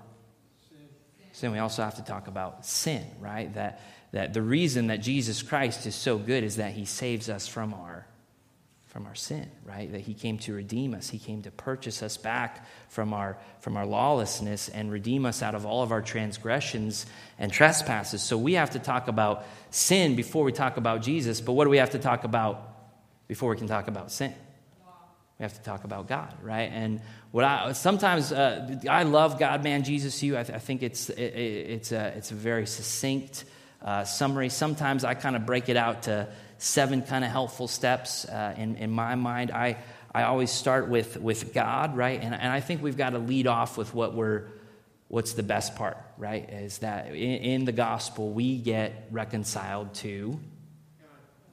[0.66, 0.78] Sin.
[1.32, 1.52] sin.
[1.52, 3.52] We also have to talk about sin, right?
[3.52, 7.46] That, that the reason that Jesus Christ is so good is that he saves us
[7.46, 8.06] from our
[8.98, 9.92] from our sin, right?
[9.92, 11.08] That he came to redeem us.
[11.08, 15.54] He came to purchase us back from our, from our lawlessness and redeem us out
[15.54, 17.06] of all of our transgressions
[17.38, 18.22] and trespasses.
[18.24, 21.40] So we have to talk about sin before we talk about Jesus.
[21.40, 22.60] But what do we have to talk about
[23.28, 24.34] before we can talk about sin?
[25.38, 26.68] We have to talk about God, right?
[26.72, 30.36] And what I sometimes uh, I love God, man, Jesus, you.
[30.36, 33.44] I, th- I think it's it, it's a it's a very succinct
[33.80, 34.48] uh, summary.
[34.48, 36.26] Sometimes I kind of break it out to
[36.58, 39.50] seven kind of helpful steps uh, in, in my mind.
[39.50, 39.78] I,
[40.14, 42.20] I always start with, with God, right?
[42.20, 44.46] And, and I think we've got to lead off with what we're,
[45.08, 46.48] what's the best part, right?
[46.50, 50.38] Is that in, in the gospel, we get reconciled to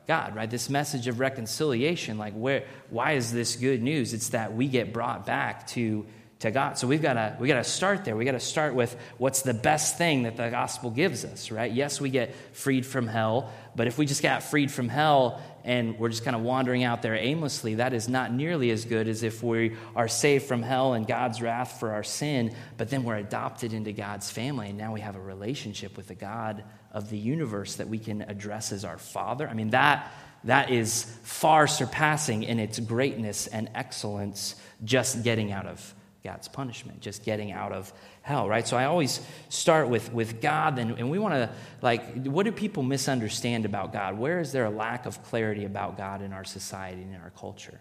[0.08, 0.49] God, right?
[0.49, 4.14] This message of reconciliation, like where, why is this good news?
[4.14, 6.06] It's that we get brought back to
[6.40, 6.78] to God.
[6.78, 8.16] So we've got to we got to start there.
[8.16, 11.72] We got to start with what's the best thing that the gospel gives us, right?
[11.72, 15.98] Yes, we get freed from hell, but if we just got freed from hell and
[15.98, 19.24] we're just kind of wandering out there aimlessly, that is not nearly as good as
[19.24, 23.16] if we are saved from hell and God's wrath for our sin, but then we're
[23.16, 27.18] adopted into God's family and now we have a relationship with the God of the
[27.18, 29.48] universe that we can address as our Father.
[29.48, 30.12] I mean that
[30.44, 35.95] that is far surpassing in its greatness and excellence just getting out of
[36.26, 38.68] God's punishment, just getting out of hell, right?
[38.68, 41.50] So I always start with, with God, and, and we want to,
[41.82, 44.18] like, what do people misunderstand about God?
[44.18, 47.30] Where is there a lack of clarity about God in our society and in our
[47.30, 47.80] culture?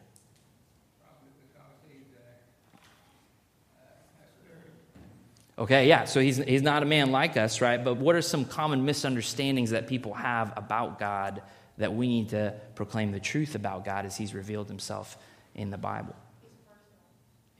[5.56, 7.82] Okay, yeah, so he's, he's not a man like us, right?
[7.82, 11.42] But what are some common misunderstandings that people have about God
[11.78, 15.16] that we need to proclaim the truth about God as he's revealed himself
[15.54, 16.14] in the Bible?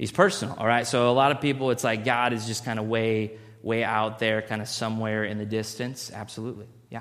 [0.05, 0.87] He's personal, all right?
[0.87, 4.19] So a lot of people, it's like God is just kind of way, way out
[4.19, 6.13] there, kind of somewhere in the distance.
[6.13, 7.01] Absolutely, yeah.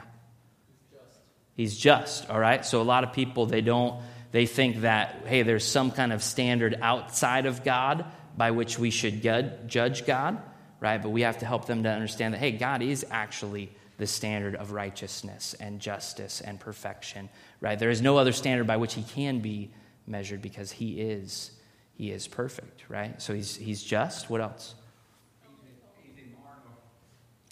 [0.66, 1.20] He's just.
[1.58, 2.66] He's just, all right?
[2.66, 4.01] So a lot of people, they don't,
[4.32, 8.06] they think that, hey, there's some kind of standard outside of God
[8.38, 10.41] by which we should judge God,
[10.80, 11.04] right?
[11.04, 14.56] But we have to help them to understand that, hey, God is actually the standard
[14.56, 17.28] of righteousness and justice and perfection,
[17.60, 17.78] right?
[17.78, 19.74] There is no other standard by which he can be
[20.08, 21.51] measured because he is
[21.96, 23.22] he is perfect, right?
[23.22, 24.30] So he's, he's just.
[24.30, 24.76] What else?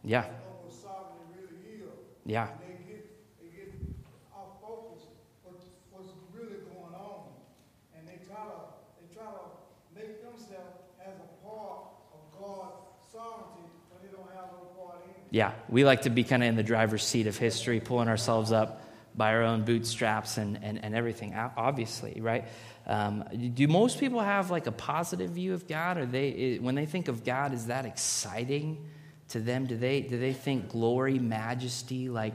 [15.05, 15.32] in it.
[15.32, 15.53] Yeah.
[15.68, 18.82] We like to be kind of in the driver's seat of history, pulling ourselves up
[19.14, 22.44] by our own bootstraps and, and, and everything, obviously, right?
[22.86, 23.24] Um,
[23.55, 25.98] do most people have like a positive view of God?
[25.98, 28.84] Or they, when they think of God, is that exciting?
[29.32, 29.66] To them?
[29.66, 32.34] Do they, do they think glory, majesty, like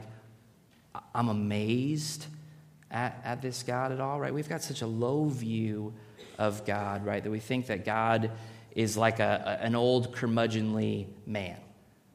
[1.14, 2.26] I'm amazed
[2.90, 4.32] at, at this God at all, right?
[4.32, 5.94] We've got such a low view
[6.38, 8.30] of God, right, that we think that God
[8.74, 11.56] is like a, a, an old curmudgeonly man,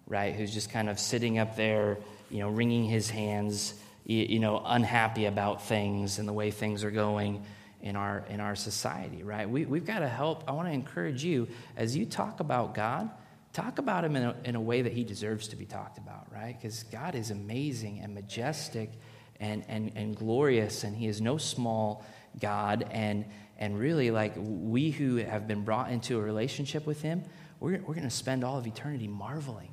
[0.07, 1.97] right, who's just kind of sitting up there,
[2.29, 3.73] you know, wringing his hands,
[4.05, 7.43] you, you know, unhappy about things and the way things are going
[7.81, 9.49] in our in our society, right?
[9.49, 10.45] We, we've got to help.
[10.47, 13.09] I want to encourage you as you talk about God,
[13.53, 16.27] talk about him in a, in a way that he deserves to be talked about,
[16.31, 16.57] right?
[16.59, 18.91] Because God is amazing and majestic
[19.39, 22.05] and, and, and glorious, and he is no small
[22.39, 22.87] God.
[22.91, 23.25] And,
[23.59, 27.23] and really, like we who have been brought into a relationship with him,
[27.59, 29.71] we're, we're going to spend all of eternity marveling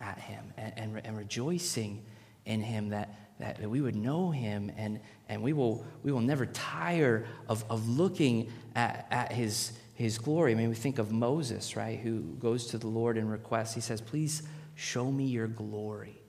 [0.00, 2.04] at him and, and, and rejoicing
[2.44, 6.20] in him that, that, that, we would know him and, and we, will, we will
[6.20, 10.52] never tire of, of looking at, at his, his glory.
[10.52, 13.80] I mean, we think of Moses, right, who goes to the Lord and requests, he
[13.80, 14.42] says, Please
[14.74, 16.20] show me your glory,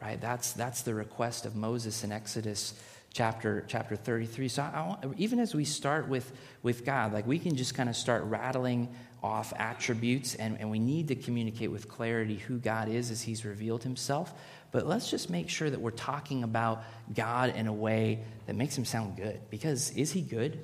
[0.00, 0.20] right?
[0.20, 2.74] That's, that's the request of Moses in Exodus
[3.12, 4.48] chapter, chapter 33.
[4.48, 4.66] So I,
[5.02, 6.32] I, even as we start with,
[6.62, 8.88] with God, like we can just kind of start rattling
[9.22, 13.44] off attributes, and, and we need to communicate with clarity who God is as He's
[13.44, 14.32] revealed Himself.
[14.70, 18.78] But let's just make sure that we're talking about God in a way that makes
[18.78, 19.40] Him sound good.
[19.50, 20.62] Because is He good?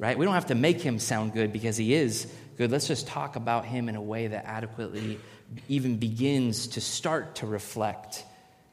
[0.00, 0.18] Right?
[0.18, 2.26] We don't have to make Him sound good because He is
[2.56, 2.72] good.
[2.72, 5.20] Let's just talk about Him in a way that adequately
[5.68, 8.24] even begins to start to reflect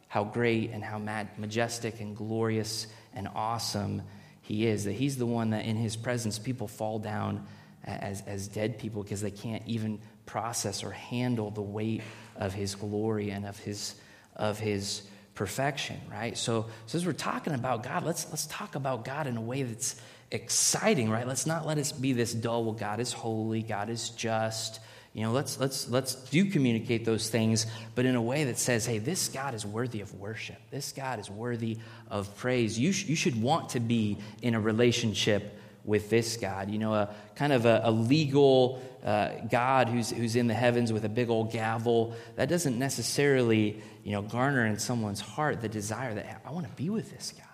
[0.07, 0.97] how great and how
[1.37, 4.01] majestic and glorious and awesome
[4.41, 4.85] He is.
[4.85, 7.45] That He's the one that in His presence people fall down
[7.83, 12.03] as, as dead people because they can't even process or handle the weight
[12.35, 13.95] of his glory and of his,
[14.35, 15.01] of his
[15.33, 16.37] perfection, right?
[16.37, 19.63] So, so as we're talking about God, let's, let's talk about God in a way
[19.63, 19.99] that's
[20.31, 21.27] exciting, right?
[21.27, 24.79] Let's not let us be this dull, well, God is holy, God is just.
[25.13, 27.65] You know, let's, let's, let's do communicate those things,
[27.95, 30.57] but in a way that says, hey, this God is worthy of worship.
[30.69, 32.77] This God is worthy of praise.
[32.77, 36.69] You, sh- you should want to be in a relationship with this God.
[36.69, 40.93] You know, a kind of a, a legal uh, God who's, who's in the heavens
[40.93, 42.13] with a big old gavel.
[42.35, 46.73] That doesn't necessarily, you know, garner in someone's heart the desire that I want to
[46.73, 47.47] be with this God.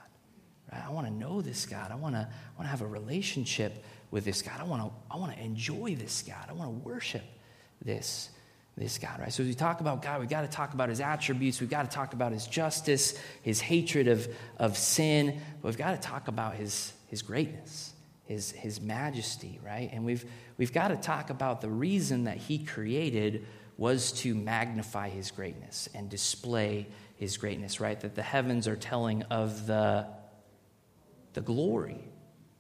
[0.75, 1.91] I want to know this God.
[1.91, 4.59] I want to, I want to have a relationship with this God.
[4.59, 6.45] I want to, I want to enjoy this God.
[6.49, 7.23] I want to worship
[7.83, 8.29] this
[8.75, 9.31] this God, right?
[9.31, 11.61] So as we talk about God, we've got to talk about his attributes.
[11.61, 15.39] We've got to talk about his justice, his hatred of, of sin.
[15.61, 17.93] But we've got to talk about his, his greatness
[18.25, 19.89] his, his majesty, right?
[19.91, 20.25] And we've,
[20.57, 23.45] we've got to talk about the reason that he created
[23.77, 27.99] was to magnify his greatness and display his greatness, right?
[27.99, 30.07] That the heavens are telling of the,
[31.33, 32.03] the glory,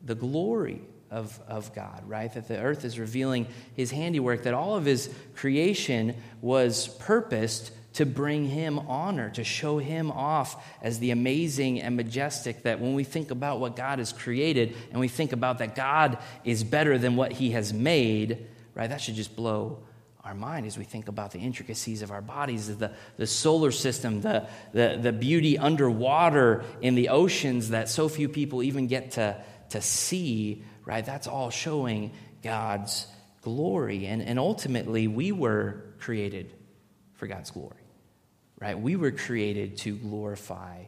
[0.01, 2.33] the glory of, of God, right?
[2.33, 8.05] That the earth is revealing his handiwork, that all of his creation was purposed to
[8.05, 13.03] bring him honor, to show him off as the amazing and majestic that when we
[13.03, 17.15] think about what God has created and we think about that God is better than
[17.15, 19.83] what he has made, right, that should just blow
[20.23, 24.21] our mind as we think about the intricacies of our bodies, the, the solar system,
[24.21, 29.41] the, the, the beauty underwater in the oceans that so few people even get to,
[29.69, 31.05] to see, right?
[31.05, 33.05] That's all showing God's
[33.41, 34.05] glory.
[34.05, 36.53] And, and ultimately, we were created
[37.15, 37.83] for God's glory
[38.63, 38.79] right?
[38.79, 40.85] We were created to glorify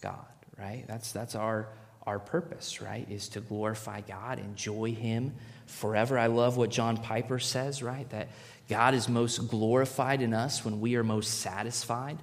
[0.00, 0.26] God,
[0.56, 0.84] right?
[0.86, 1.68] That's, that's our,
[2.06, 3.04] our purpose, right?
[3.10, 5.34] Is to glorify God, enjoy Him
[5.66, 6.20] forever.
[6.20, 8.08] I love what John Piper says, right?
[8.10, 8.28] That
[8.68, 12.18] God is most glorified in us when we are most satisfied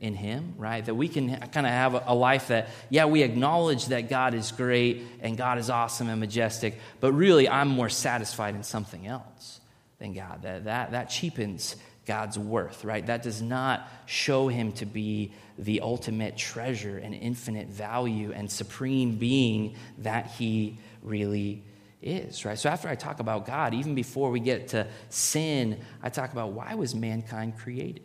[0.00, 0.84] in Him, right?
[0.84, 4.52] That we can kind of have a life that, yeah, we acknowledge that God is
[4.52, 9.60] great and God is awesome and majestic, but really I'm more satisfied in something else
[9.98, 10.42] than God.
[10.42, 11.76] That, that, that cheapens
[12.06, 13.04] God's worth, right?
[13.06, 19.16] That does not show him to be the ultimate treasure and infinite value and supreme
[19.16, 21.62] being that he really
[22.06, 22.58] is, right?
[22.58, 26.52] So after I talk about God, even before we get to sin, I talk about
[26.52, 28.02] why was mankind created?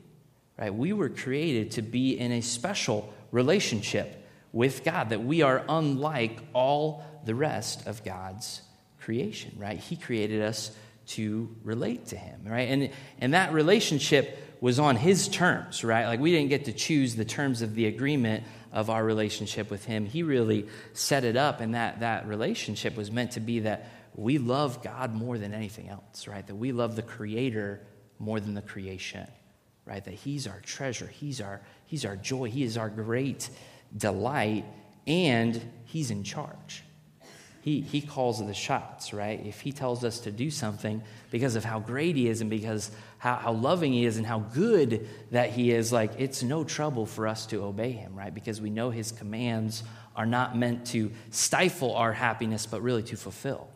[0.58, 0.74] Right?
[0.74, 4.18] We were created to be in a special relationship
[4.52, 8.62] with God, that we are unlike all the rest of God's
[9.00, 9.78] creation, right?
[9.78, 10.72] He created us
[11.08, 12.70] to relate to him, right?
[12.70, 12.90] And,
[13.20, 16.06] and that relationship was on his terms, right?
[16.06, 19.86] Like we didn't get to choose the terms of the agreement of our relationship with
[19.86, 20.06] him.
[20.06, 24.38] He really set it up, and that, that relationship was meant to be that we
[24.38, 26.46] love God more than anything else, right?
[26.46, 27.82] That we love the Creator
[28.20, 29.28] more than the creation,
[29.86, 30.04] right?
[30.04, 33.50] That He's our treasure, He's our, he's our joy, He is our great
[33.96, 34.66] delight,
[35.08, 36.84] and He's in charge
[37.62, 39.40] he, he calls the shots, right?
[39.46, 42.90] If he tells us to do something because of how great he is and because
[43.20, 47.06] how, how loving he is and how good that he is, like it's no trouble
[47.06, 48.34] for us to obey him, right?
[48.34, 49.84] Because we know his commands
[50.16, 53.68] are not meant to stifle our happiness, but really to fulfill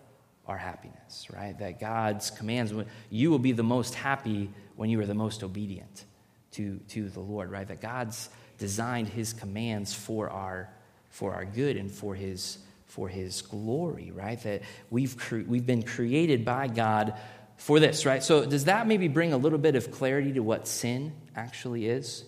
[0.47, 1.57] our happiness, right?
[1.59, 2.73] That God's commands,
[3.11, 6.05] you will be the most happy when you are the most obedient
[6.51, 7.67] to, to the Lord, right?
[7.67, 10.73] That God's designed his commands for our,
[11.09, 12.57] for our good and for his
[12.87, 14.41] for his glory, right?
[14.43, 17.15] That we've, cre- we've been created by God
[17.57, 18.23] for this, right?
[18.23, 22.23] So, does that maybe bring a little bit of clarity to what sin actually is,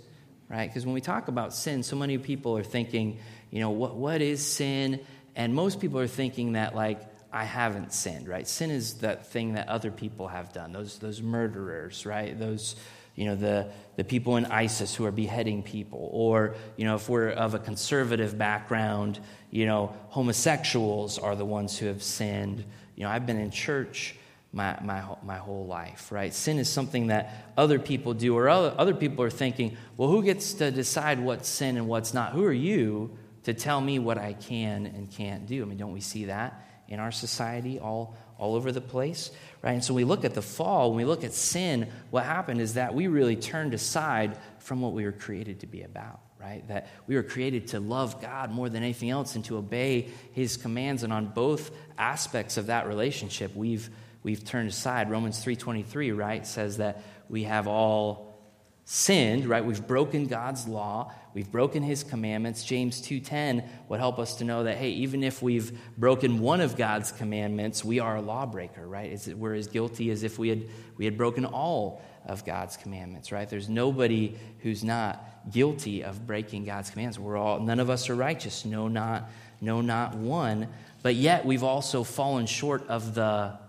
[0.50, 0.68] right?
[0.68, 3.20] Because when we talk about sin, so many people are thinking,
[3.52, 5.02] you know, what, what is sin?
[5.36, 7.02] And most people are thinking that, like,
[7.32, 8.48] I haven't sinned, right?
[8.48, 12.38] Sin is that thing that other people have done, those, those murderers, right?
[12.38, 12.76] Those,
[13.16, 16.10] you know, the, the people in ISIS who are beheading people.
[16.14, 19.20] Or, you know, if we're of a conservative background,
[19.50, 22.64] you know, homosexuals are the ones who have sinned.
[22.96, 24.16] You know, I've been in church
[24.52, 26.34] my, my, my whole life, right?
[26.34, 30.24] Sin is something that other people do, or other, other people are thinking, well, who
[30.24, 32.34] gets to decide what's sin and what's not?
[32.34, 35.62] Who are you to tell me what I can and can't do?
[35.62, 39.32] I mean, don't we see that in our society all, all over the place,
[39.62, 39.74] right?
[39.74, 42.76] And so we look at the fall, when we look at sin, what happened is
[42.76, 46.68] that we really turned aside from what we were created to be about right?
[46.70, 50.56] That we were created to love God more than anything else and to obey his
[50.56, 51.04] commands.
[51.04, 53.90] And on both aspects of that relationship, we've,
[54.24, 55.12] we've turned aside.
[55.12, 58.40] Romans 3.23, right, says that we have all
[58.86, 59.66] sinned, right?
[59.66, 61.14] We've broken God's law.
[61.38, 62.64] We've broken his commandments.
[62.64, 66.76] James 2:10 would help us to know that hey, even if we've broken one of
[66.76, 69.16] God's commandments, we are a lawbreaker, right?
[69.38, 70.66] We're as guilty as if we had
[70.98, 73.48] we had broken all of God's commandments, right?
[73.48, 77.20] There's nobody who's not guilty of breaking God's commands.
[77.20, 79.30] We're all none of us are righteous, no not
[79.62, 80.68] no not one,
[81.04, 83.60] but yet we've also fallen short of the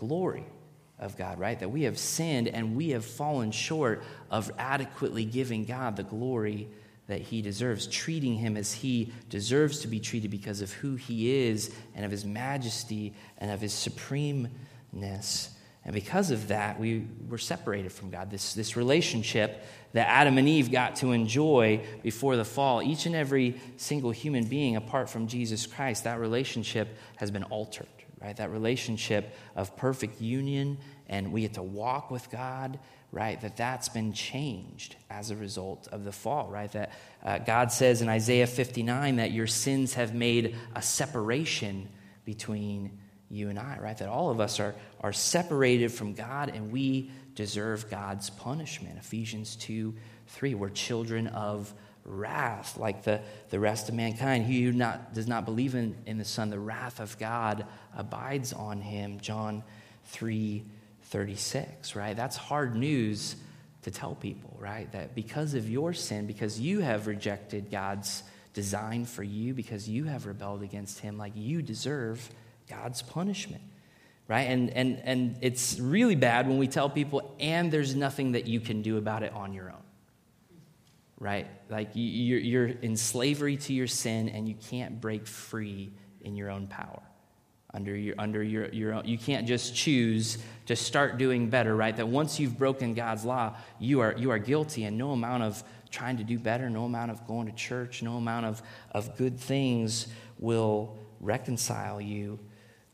[0.00, 0.44] glory
[0.98, 1.60] of God, right?
[1.60, 6.68] That we have sinned and we have fallen short of adequately giving God the glory
[7.10, 11.48] that he deserves, treating him as he deserves to be treated because of who he
[11.48, 15.50] is and of his majesty and of his supremeness.
[15.84, 18.30] And because of that, we were separated from God.
[18.30, 23.16] This, this relationship that Adam and Eve got to enjoy before the fall, each and
[23.16, 27.88] every single human being apart from Jesus Christ, that relationship has been altered,
[28.22, 28.36] right?
[28.36, 32.78] That relationship of perfect union, and we get to walk with God,
[33.12, 33.40] right?
[33.40, 36.70] That that's been changed as a result of the fall, right?
[36.72, 36.92] That
[37.24, 41.88] uh, God says in Isaiah 59 that your sins have made a separation
[42.24, 42.98] between
[43.28, 43.98] you and I, right?
[43.98, 48.98] That all of us are, are separated from God and we deserve God's punishment.
[48.98, 49.94] Ephesians 2
[50.28, 54.46] 3, we're children of wrath, like the, the rest of mankind.
[54.46, 58.52] He who not, does not believe in, in the Son, the wrath of God abides
[58.52, 59.18] on him.
[59.20, 59.64] John
[60.06, 60.64] 3
[61.10, 62.16] 36, right?
[62.16, 63.36] That's hard news
[63.82, 64.90] to tell people, right?
[64.92, 68.22] That because of your sin, because you have rejected God's
[68.54, 72.28] design for you, because you have rebelled against Him, like you deserve
[72.68, 73.62] God's punishment
[74.30, 74.42] right?
[74.42, 78.60] And, and, and it's really bad when we tell people, and there's nothing that you
[78.60, 79.82] can do about it on your own,
[81.18, 81.48] right?
[81.68, 85.90] Like you're, you're in slavery to your sin and you can't break free
[86.20, 87.02] in your own power.
[87.72, 91.96] Under your, under your, your own, you can't just choose to start doing better, right?
[91.96, 95.62] That once you've broken God's law, you are, you are guilty, and no amount of
[95.90, 98.62] trying to do better, no amount of going to church, no amount of,
[98.92, 100.08] of good things
[100.38, 102.38] will reconcile you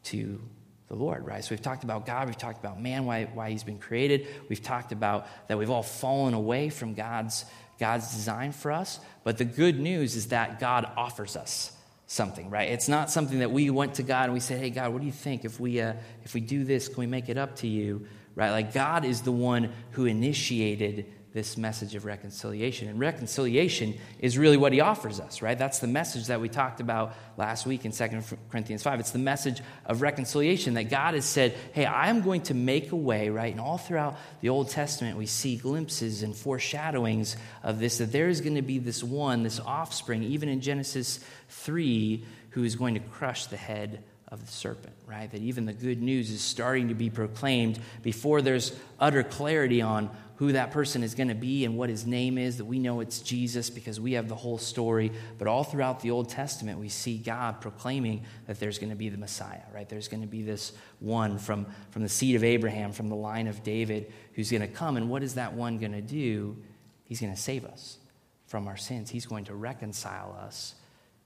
[0.05, 0.41] to
[0.89, 1.45] the Lord, right?
[1.45, 4.27] So we've talked about God, we've talked about man, why, why he's been created.
[4.49, 7.45] We've talked about that we've all fallen away from God's,
[7.79, 9.01] God's design for us.
[9.25, 11.76] But the good news is that God offers us
[12.07, 12.71] something, right?
[12.71, 15.07] It's not something that we went to God and we said, hey, God, what do
[15.07, 15.45] you think?
[15.45, 15.95] If we, uh,
[16.25, 18.51] if we do this, can we make it up to you, right?
[18.51, 22.89] Like God is the one who initiated this message of reconciliation.
[22.89, 25.59] And reconciliation is really what he offers us, right?
[25.59, 29.01] That's the message that we talked about last week in 2 Corinthians 5.
[29.01, 32.91] It's the message of reconciliation that God has said, hey, I am going to make
[32.91, 33.53] a way, right?
[33.53, 38.31] And all throughout the Old Testament, we see glimpses and foreshadowings of this, that there
[38.31, 41.21] is going to be this one, this offspring, even in Genesis
[41.51, 45.31] 3, who is going to crush the head of the serpent, right?
[45.31, 50.11] That even the good news is starting to be proclaimed before there's utter clarity on
[50.37, 53.01] who that person is going to be and what his name is, that we know
[53.01, 55.11] it's Jesus because we have the whole story.
[55.39, 59.09] But all throughout the Old Testament, we see God proclaiming that there's going to be
[59.09, 59.89] the Messiah, right?
[59.89, 63.47] There's going to be this one from, from the seed of Abraham, from the line
[63.47, 64.97] of David, who's going to come.
[64.97, 66.57] And what is that one going to do?
[67.05, 67.99] He's going to save us
[68.47, 70.75] from our sins, He's going to reconcile us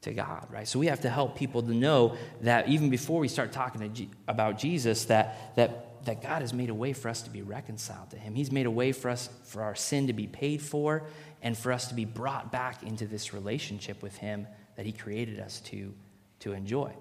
[0.03, 0.67] to God, right?
[0.67, 4.09] So we have to help people to know that even before we start talking G-
[4.27, 8.11] about Jesus, that that, that, God has made a way for us to be reconciled
[8.11, 8.35] to Him.
[8.35, 11.05] He's made a way for us, for our sin to be paid for,
[11.43, 14.47] and for us to be brought back into this relationship with Him
[14.77, 15.95] that He created us to,
[16.41, 16.93] to enjoy.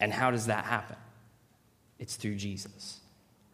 [0.00, 0.96] And how does that happen?
[1.98, 3.00] It's through Jesus,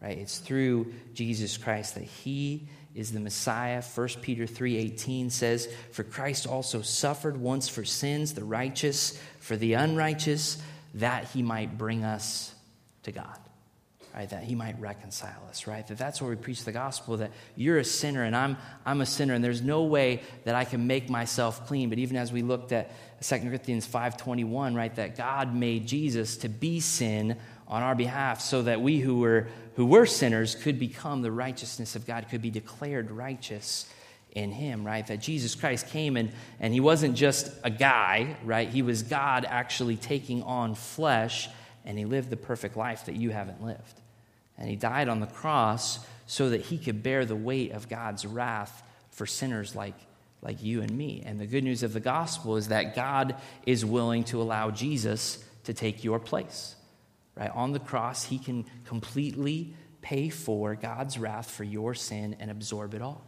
[0.01, 0.17] right?
[0.17, 3.81] It's through Jesus Christ that He is the Messiah.
[3.81, 9.73] 1 Peter 3:18 says, "For Christ also suffered once for sins, the righteous for the
[9.73, 10.57] unrighteous,
[10.95, 12.55] that he might bring us
[13.03, 13.37] to God."
[14.15, 15.85] Right, that he might reconcile us, right?
[15.87, 18.55] That that's where we preach the gospel that you're a sinner and I'm
[18.85, 21.89] I'm a sinner and there's no way that I can make myself clean.
[21.89, 22.91] But even as we looked at
[23.21, 27.35] 2 Corinthians 5:21, right, that God made Jesus to be sin
[27.67, 31.95] on our behalf so that we who were, who were sinners could become the righteousness
[31.95, 33.91] of God, could be declared righteous
[34.31, 35.05] in him, right?
[35.07, 38.69] That Jesus Christ came and, and he wasn't just a guy, right?
[38.69, 41.49] He was God actually taking on flesh
[41.85, 44.01] and he lived the perfect life that you haven't lived.
[44.57, 48.25] And he died on the cross so that he could bear the weight of God's
[48.25, 49.95] wrath for sinners like,
[50.41, 51.23] like you and me.
[51.25, 53.35] And the good news of the gospel is that God
[53.65, 56.75] is willing to allow Jesus to take your place
[57.35, 57.51] right?
[57.53, 62.93] On the cross, he can completely pay for God's wrath for your sin and absorb
[62.93, 63.25] it all,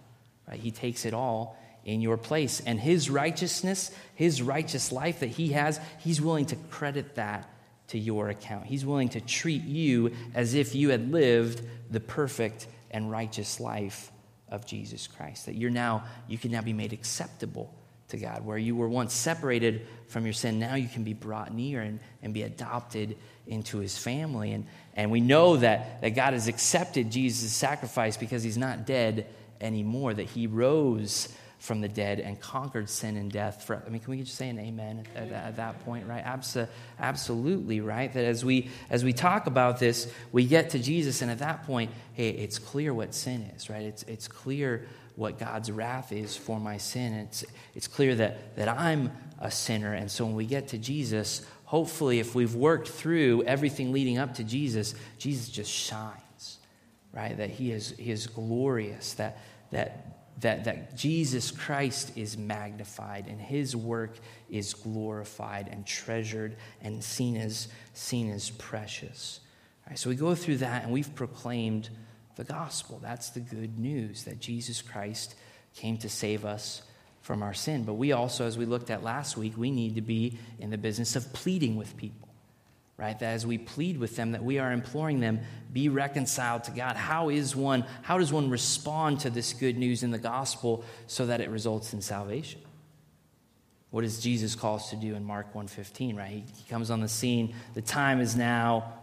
[0.48, 0.60] right?
[0.60, 2.62] He takes it all in your place.
[2.66, 7.50] And his righteousness, his righteous life that he has, he's willing to credit that
[7.88, 8.66] to your account.
[8.66, 14.12] He's willing to treat you as if you had lived the perfect and righteous life
[14.50, 15.46] of Jesus Christ.
[15.46, 17.74] That you're now, you can now be made acceptable
[18.10, 18.46] to God.
[18.46, 22.00] Where you were once separated from your sin, now you can be brought near and,
[22.24, 24.52] and be adopted into his family.
[24.52, 29.28] And, and we know that, that God has accepted Jesus' sacrifice because he's not dead
[29.60, 31.30] anymore, that he rose
[31.60, 33.64] from the dead and conquered sin and death.
[33.64, 36.24] For, I mean, can we just say an amen at, at, at that point, right?
[36.24, 36.68] Abso-
[37.00, 38.14] absolutely, right?
[38.14, 41.66] That as we as we talk about this, we get to Jesus, and at that
[41.66, 43.84] point, hey, it's clear what sin is, right?
[43.84, 44.88] It's it's clear
[45.18, 47.14] what God's wrath is for my sin.
[47.14, 47.44] It's,
[47.74, 49.94] it's clear that, that I'm a sinner.
[49.94, 54.36] And so when we get to Jesus, hopefully, if we've worked through everything leading up
[54.36, 56.60] to Jesus, Jesus just shines,
[57.14, 57.36] right?
[57.36, 59.40] That he is, he is glorious, that,
[59.72, 64.18] that, that, that Jesus Christ is magnified and his work
[64.50, 69.40] is glorified and treasured and seen as, seen as precious.
[69.96, 71.90] So we go through that and we've proclaimed
[72.36, 73.00] the gospel.
[73.02, 75.36] That's the good news that Jesus Christ
[75.76, 76.82] came to save us
[77.22, 77.84] from our sin.
[77.84, 80.78] But we also, as we looked at last week, we need to be in the
[80.78, 82.30] business of pleading with people,
[82.98, 83.18] right?
[83.20, 85.40] That as we plead with them, that we are imploring them,
[85.72, 86.96] be reconciled to God.
[86.96, 91.28] How is one, how does one respond to this good news in the gospel so
[91.28, 92.62] that it results in salvation?
[93.92, 96.30] What does Jesus call us to do in Mark 1:15, right?
[96.30, 97.56] He, he comes on the scene.
[97.74, 98.94] The time is now.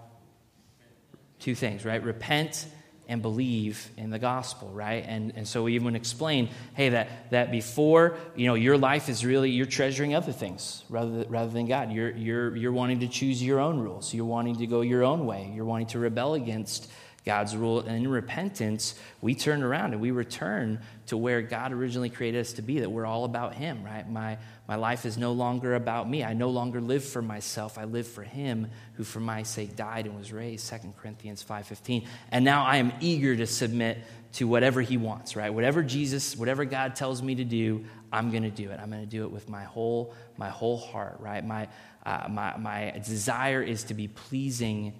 [1.40, 2.02] Two things, right?
[2.02, 2.66] Repent
[3.08, 5.04] and believe in the gospel, right?
[5.06, 9.24] And, and so we even explain, hey, that, that before, you know, your life is
[9.24, 11.92] really, you're treasuring other things rather than, rather than God.
[11.92, 14.14] You're, you're, you're wanting to choose your own rules.
[14.14, 15.52] You're wanting to go your own way.
[15.54, 16.90] You're wanting to rebel against
[17.24, 17.80] God's rule.
[17.80, 22.54] And in repentance, we turn around and we return to where God originally created us
[22.54, 24.08] to be, that we're all about Him, right?
[24.08, 24.36] My,
[24.68, 26.22] my life is no longer about me.
[26.22, 27.78] I no longer live for myself.
[27.78, 32.06] I live for Him who for my sake died and was raised, 2 Corinthians 5.15.
[32.30, 33.98] And now I am eager to submit
[34.34, 35.52] to whatever He wants, right?
[35.52, 38.78] Whatever Jesus, whatever God tells me to do, I'm going to do it.
[38.80, 41.44] I'm going to do it with my whole, my whole heart, right?
[41.44, 41.68] My,
[42.04, 44.92] uh, my, my desire is to be pleasing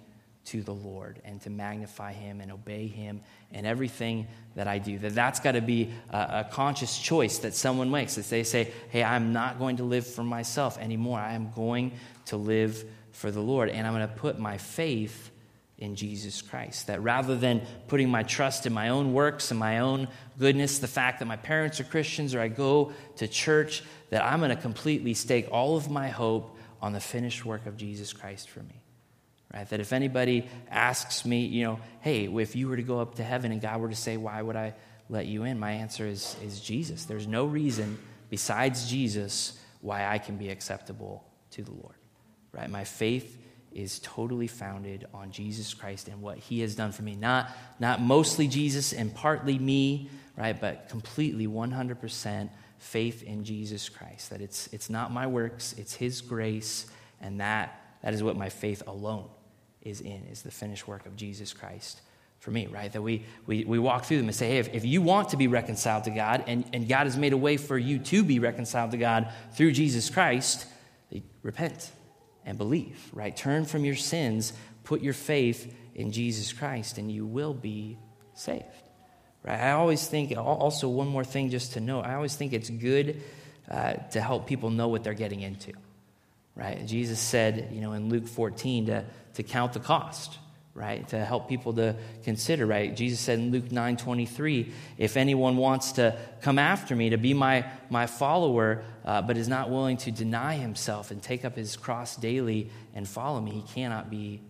[0.45, 3.21] to the Lord and to magnify Him and obey Him
[3.51, 4.97] in everything that I do.
[4.99, 8.15] That that's got to be a, a, conscious choice that someone makes.
[8.15, 11.19] That they say, "Hey, I'm not going to live for myself anymore.
[11.19, 11.93] I am going
[12.25, 15.31] to live for the Lord, and I'm going to put my faith
[15.77, 16.87] in Jesus Christ.
[16.87, 20.07] That rather than putting my trust in my own works and my own
[20.39, 24.39] goodness, the fact that my parents are Christians or I go to church, that I'm
[24.39, 28.49] going to completely stake all of my hope on the finished work of Jesus Christ
[28.49, 28.84] for me."
[29.55, 29.69] Right?
[29.69, 33.23] That if anybody asks me, you know, hey, if you were to go up to
[33.23, 34.73] heaven and God were to say, why would I
[35.09, 35.57] let you in?
[35.57, 37.05] My answer is, is Jesus.
[37.05, 37.97] There's no reason
[38.29, 41.95] besides Jesus why I can be acceptable to the Lord.
[42.51, 42.69] Right?
[42.69, 43.37] My faith
[43.71, 47.15] is totally founded on Jesus Christ and what he has done for me.
[47.15, 47.49] Not,
[47.79, 50.59] not mostly Jesus and partly me, right?
[50.59, 54.31] But completely 100% faith in Jesus Christ.
[54.31, 56.87] That it's, it's not my works, it's his grace,
[57.21, 59.29] and that, that is what my faith alone
[59.85, 62.01] is in, is the finished work of Jesus Christ
[62.39, 62.91] for me, right?
[62.91, 65.37] That we, we, we walk through them and say, hey, if, if you want to
[65.37, 68.39] be reconciled to God and, and God has made a way for you to be
[68.39, 70.65] reconciled to God through Jesus Christ,
[71.41, 71.91] repent
[72.45, 73.35] and believe, right?
[73.35, 77.97] Turn from your sins, put your faith in Jesus Christ, and you will be
[78.33, 78.65] saved.
[79.43, 79.59] Right?
[79.59, 83.21] I always think, also, one more thing just to note I always think it's good
[83.69, 85.73] uh, to help people know what they're getting into.
[86.55, 86.85] Right?
[86.85, 90.37] Jesus said, you know, in Luke 14 to, to count the cost,
[90.73, 91.07] right?
[91.09, 92.95] To help people to consider, right?
[92.95, 97.33] Jesus said in Luke 9 23, if anyone wants to come after me, to be
[97.33, 101.75] my, my follower, uh, but is not willing to deny himself and take up his
[101.75, 104.41] cross daily and follow me, he cannot be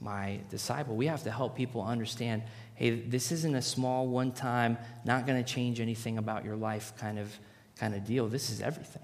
[0.00, 0.94] my disciple.
[0.94, 2.42] We have to help people understand
[2.78, 6.92] hey, this isn't a small, one time, not going to change anything about your life
[6.96, 7.36] kind of,
[7.76, 8.28] kind of deal.
[8.28, 9.02] This is everything.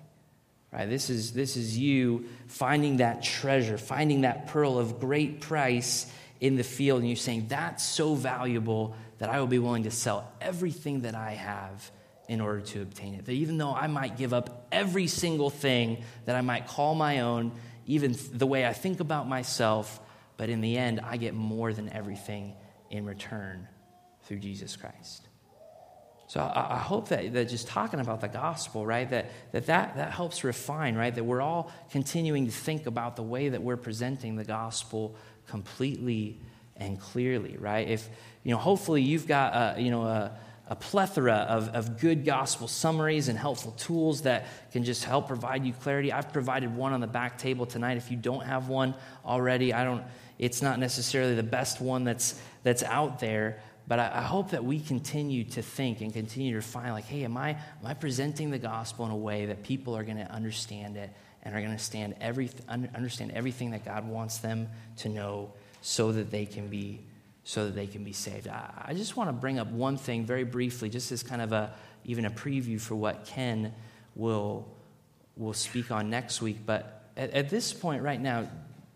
[0.74, 0.88] Right?
[0.88, 6.10] This is, this is you finding that treasure, finding that pearl of great price
[6.40, 9.92] in the field, and you saying, That's so valuable that I will be willing to
[9.92, 11.90] sell everything that I have
[12.28, 13.26] in order to obtain it.
[13.26, 17.20] That even though I might give up every single thing that I might call my
[17.20, 17.52] own,
[17.86, 20.00] even the way I think about myself,
[20.36, 22.54] but in the end, I get more than everything
[22.90, 23.68] in return
[24.24, 25.23] through Jesus Christ.
[26.26, 29.96] So I, I, hope that, that just talking about the gospel, right, that, that, that
[29.96, 33.76] that helps refine, right, that we're all continuing to think about the way that we're
[33.76, 35.14] presenting the gospel
[35.48, 36.38] completely
[36.76, 37.88] and clearly, right?
[37.88, 38.08] If,
[38.42, 40.32] you know, hopefully you've got, a, you know, a,
[40.68, 45.64] a plethora of, of good gospel summaries and helpful tools that can just help provide
[45.64, 46.10] you clarity.
[46.10, 47.98] I've provided one on the back table tonight.
[47.98, 48.94] If you don't have one
[49.26, 50.02] already, I don't,
[50.38, 54.64] it's not necessarily the best one that's, that's out there, but I, I, hope that
[54.64, 58.51] we continue to think and continue to find, like, hey, am I, am I presenting
[58.51, 61.11] the gospel in a way that people are going to understand it
[61.43, 64.68] and are going to every, understand everything that God wants them
[64.99, 67.01] to know so that they can be,
[67.45, 68.49] so that they can be saved?
[68.49, 71.53] I, I just want to bring up one thing very briefly, just as kind of
[71.53, 71.74] a,
[72.07, 73.74] even a preview for what Ken
[74.14, 74.66] will,
[75.37, 76.61] will speak on next week.
[76.64, 78.49] But at, at this point right now,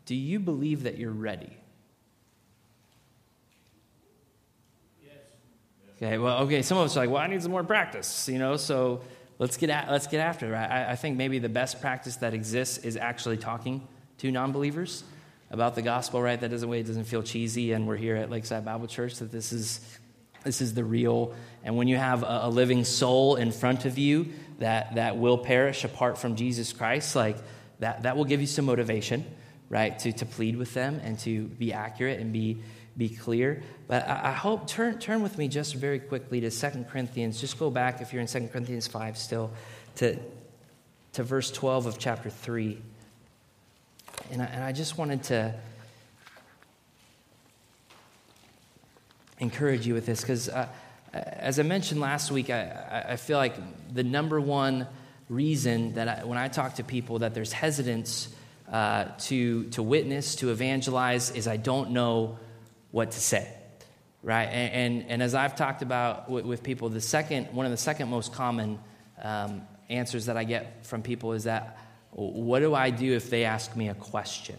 [0.07, 1.58] do you believe that you're ready?
[6.01, 8.39] Okay, well, okay, some of us are like, well, I need some more practice, you
[8.39, 9.01] know, so
[9.41, 10.57] let's get, at, let's get after it.
[10.57, 13.87] I, I think maybe the best practice that exists is actually talking
[14.19, 15.03] to non believers
[15.51, 16.41] about the gospel, right?
[16.41, 19.33] That doesn't way it doesn't feel cheesy, and we're here at Lakeside Bible Church, that
[19.33, 19.81] this is,
[20.45, 21.35] this is the real.
[21.65, 24.29] And when you have a, a living soul in front of you
[24.61, 27.39] that, that will perish apart from Jesus Christ, like
[27.81, 29.25] that, that will give you some motivation
[29.69, 29.99] right?
[30.01, 32.63] To, to plead with them and to be accurate and be,
[32.99, 33.63] be clear.
[33.87, 37.41] But I, I hope, turn, turn with me just very quickly to 2 Corinthians.
[37.41, 39.53] Just go back, if you're in 2 Corinthians 5 still,
[39.97, 40.19] to,
[41.13, 42.83] to verse 12 of chapter 3.
[44.33, 45.55] And I, and I just wanted to
[49.39, 50.69] encourage you with this because, uh,
[51.13, 53.55] as I mentioned last week, I, I feel like
[53.95, 54.89] the number one
[55.29, 58.29] reason that I, when I talk to people that there's hesitance
[58.71, 62.39] uh, to, to witness, to evangelize, is I don't know
[62.91, 63.53] what to say.
[64.23, 64.47] Right?
[64.47, 67.79] And, and, and as I've talked about with, with, people, the second, one of the
[67.79, 68.79] second most common
[69.23, 71.79] um, answers that I get from people is that,
[72.11, 74.57] what do I do if they ask me a question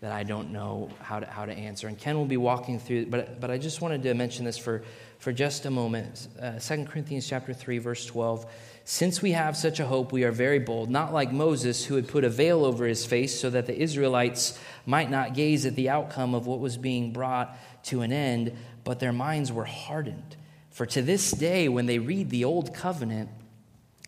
[0.00, 1.88] that I don't know how to, how to answer?
[1.88, 4.82] And Ken will be walking through, but, but I just wanted to mention this for,
[5.18, 6.28] for just a moment.
[6.40, 8.46] Uh, 2 Corinthians chapter 3, verse 12
[8.84, 12.08] since we have such a hope, we are very bold, not like Moses, who had
[12.08, 15.88] put a veil over his face so that the Israelites might not gaze at the
[15.88, 20.36] outcome of what was being brought to an end, but their minds were hardened.
[20.70, 23.28] For to this day, when they read the Old Covenant,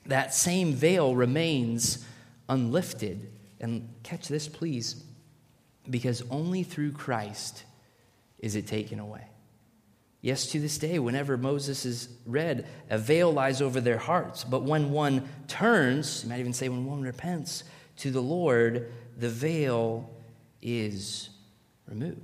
[0.06, 2.04] that same veil remains
[2.48, 3.30] unlifted.
[3.60, 5.02] And catch this, please,
[5.88, 7.64] because only through Christ
[8.38, 9.26] is it taken away.
[10.22, 14.44] Yes, to this day, whenever Moses is read, a veil lies over their hearts.
[14.44, 17.64] But when one turns, you might even say when one repents
[17.98, 20.08] to the Lord, the veil
[20.62, 21.28] is
[21.88, 22.20] removed.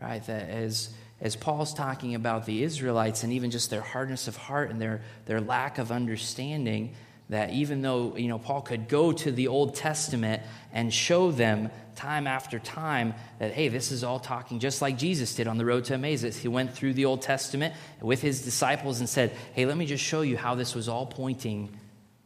[0.00, 0.24] Right?
[0.24, 0.90] That as,
[1.20, 5.02] as Paul's talking about the Israelites and even just their hardness of heart and their,
[5.26, 6.94] their lack of understanding,
[7.30, 11.70] that even though you know Paul could go to the Old Testament and show them
[11.94, 15.64] time after time that hey this is all talking just like Jesus did on the
[15.64, 16.36] road to Emmaus.
[16.36, 20.04] He went through the Old Testament with his disciples and said hey let me just
[20.04, 21.70] show you how this was all pointing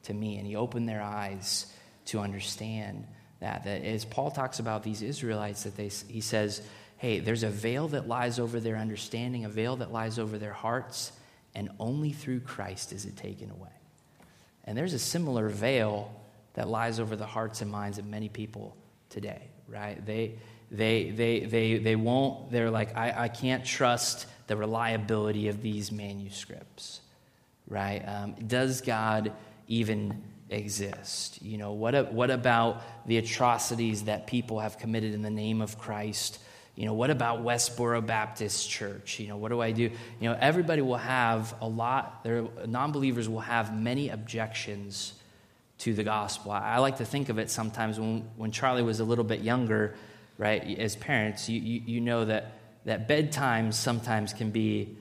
[0.05, 0.39] to me.
[0.39, 1.67] And he opened their eyes
[2.07, 3.07] to understand
[3.41, 6.63] that that as Paul talks about these Israelites that they he says
[6.97, 10.55] hey there's a veil that lies over their understanding a veil that lies over their
[10.55, 11.13] hearts
[11.55, 13.69] and only through Christ is it taken away
[14.65, 16.11] and there's a similar veil
[16.55, 18.77] that lies over the hearts and minds of many people
[19.11, 20.05] today, right?
[20.05, 20.37] They,
[20.71, 25.93] they, they, they, they won't, they're like, I, I can't trust the reliability of these
[25.93, 27.01] manuscripts,
[27.69, 28.01] right?
[28.07, 29.33] Um, does God
[29.69, 31.43] even exist?
[31.43, 35.79] You know, what, what about the atrocities that people have committed in the name of
[35.79, 36.39] Christ?
[36.77, 39.21] You know, what about Westboro Baptist Church?
[39.21, 39.83] You know, what do I do?
[39.83, 42.27] You know, everybody will have a lot,
[42.67, 45.15] non believers will have many objections
[45.79, 46.51] to the gospel.
[46.53, 49.95] I, like to think of it sometimes when, when Charlie was a little bit younger,
[50.39, 50.79] right?
[50.79, 52.53] As parents, you, you, you know that,
[52.85, 54.97] that bedtime sometimes can be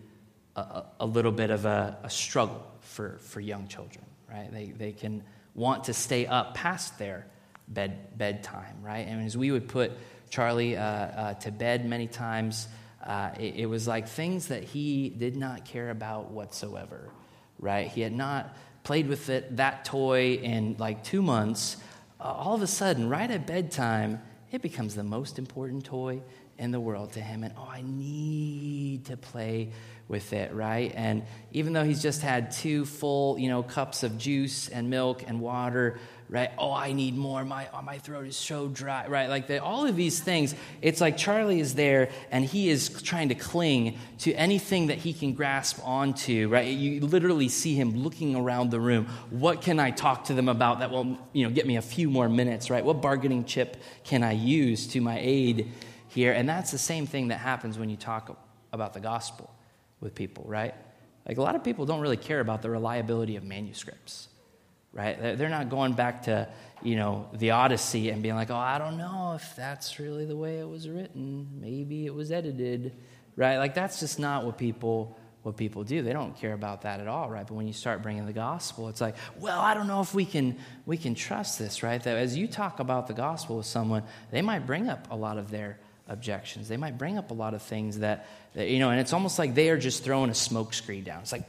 [0.56, 4.52] a, a little bit of a, a struggle for, for young children, right?
[4.52, 5.24] They, they can
[5.56, 7.28] want to stay up past their
[7.68, 9.08] bed, bedtime, right?
[9.08, 9.92] And as we would put
[10.34, 12.68] Charlie uh, uh, to bed many times,
[13.06, 17.12] uh, it, it, was like things that he did not care about whatsoever,
[17.60, 17.88] right?
[17.88, 21.78] He had not played with it, that toy in like two months.
[22.20, 26.24] Uh, all of a sudden, right at bedtime, it becomes the most important toy
[26.58, 27.44] in the world to him.
[27.44, 29.70] And oh, I need to play
[30.08, 30.92] with it, right?
[30.96, 35.24] And even though he's just had two full, you know, cups of juice and milk
[35.26, 35.98] and water,
[36.30, 36.52] right?
[36.58, 37.46] Oh, I need more.
[37.46, 39.30] My oh, my throat is so dry, right?
[39.30, 40.56] Like the, all of these things.
[40.82, 45.14] It's like Charlie is there and he is trying to cling to anything that he
[45.14, 46.68] can grasp onto, right?
[46.68, 49.08] You literally see him looking around the room.
[49.30, 52.10] What can I talk to them about that will, you know, get me a few
[52.10, 52.84] more minutes, right?
[52.84, 55.72] What bargaining chip can I use to my aid
[56.08, 56.34] here?
[56.34, 58.38] And that's the same thing that happens when you talk
[58.72, 59.54] about the gospel
[60.04, 60.76] with people, right?
[61.28, 64.28] Like a lot of people don't really care about the reliability of manuscripts,
[64.92, 65.38] right?
[65.38, 66.50] They're not going back to,
[66.84, 70.36] you know, the Odyssey and being like, oh, I don't know if that's really the
[70.36, 71.48] way it was written.
[71.60, 72.94] Maybe it was edited,
[73.38, 73.58] right?
[73.58, 76.02] Like that's just not what people what people do.
[76.02, 77.46] They don't care about that at all, right?
[77.46, 80.26] But when you start bringing the gospel, it's like, well, I don't know if we
[80.26, 82.02] can we can trust this, right?
[82.02, 85.38] That as you talk about the gospel with someone, they might bring up a lot
[85.38, 86.68] of their objections.
[86.68, 89.40] They might bring up a lot of things that, that you know, and it's almost
[89.40, 91.22] like they are just throwing a smoke screen down.
[91.22, 91.44] It's like,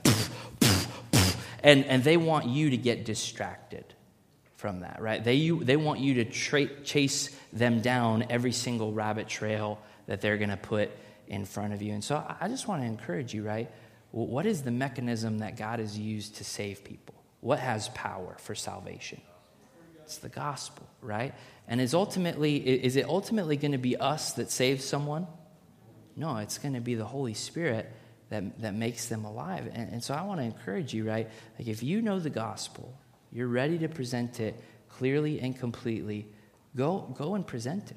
[1.62, 3.84] and, and they want you to get distracted
[4.56, 5.22] from that, right?
[5.22, 10.20] They, you, they want you to tra- chase them down every single rabbit trail that
[10.20, 10.90] they're going to put
[11.26, 11.92] in front of you.
[11.92, 13.70] And so I just want to encourage you, right?
[14.10, 17.14] What is the mechanism that God has used to save people?
[17.40, 19.20] What has power for salvation?
[20.04, 21.34] It's the gospel, right?
[21.66, 25.26] And is ultimately is it ultimately going to be us that saves someone?
[26.16, 27.90] No, it's going to be the Holy Spirit
[28.30, 29.68] that, that makes them alive.
[29.72, 31.28] And, and so I want to encourage you, right?
[31.58, 32.96] Like if you know the gospel,
[33.32, 36.28] you're ready to present it clearly and completely,
[36.76, 37.96] go go and present it,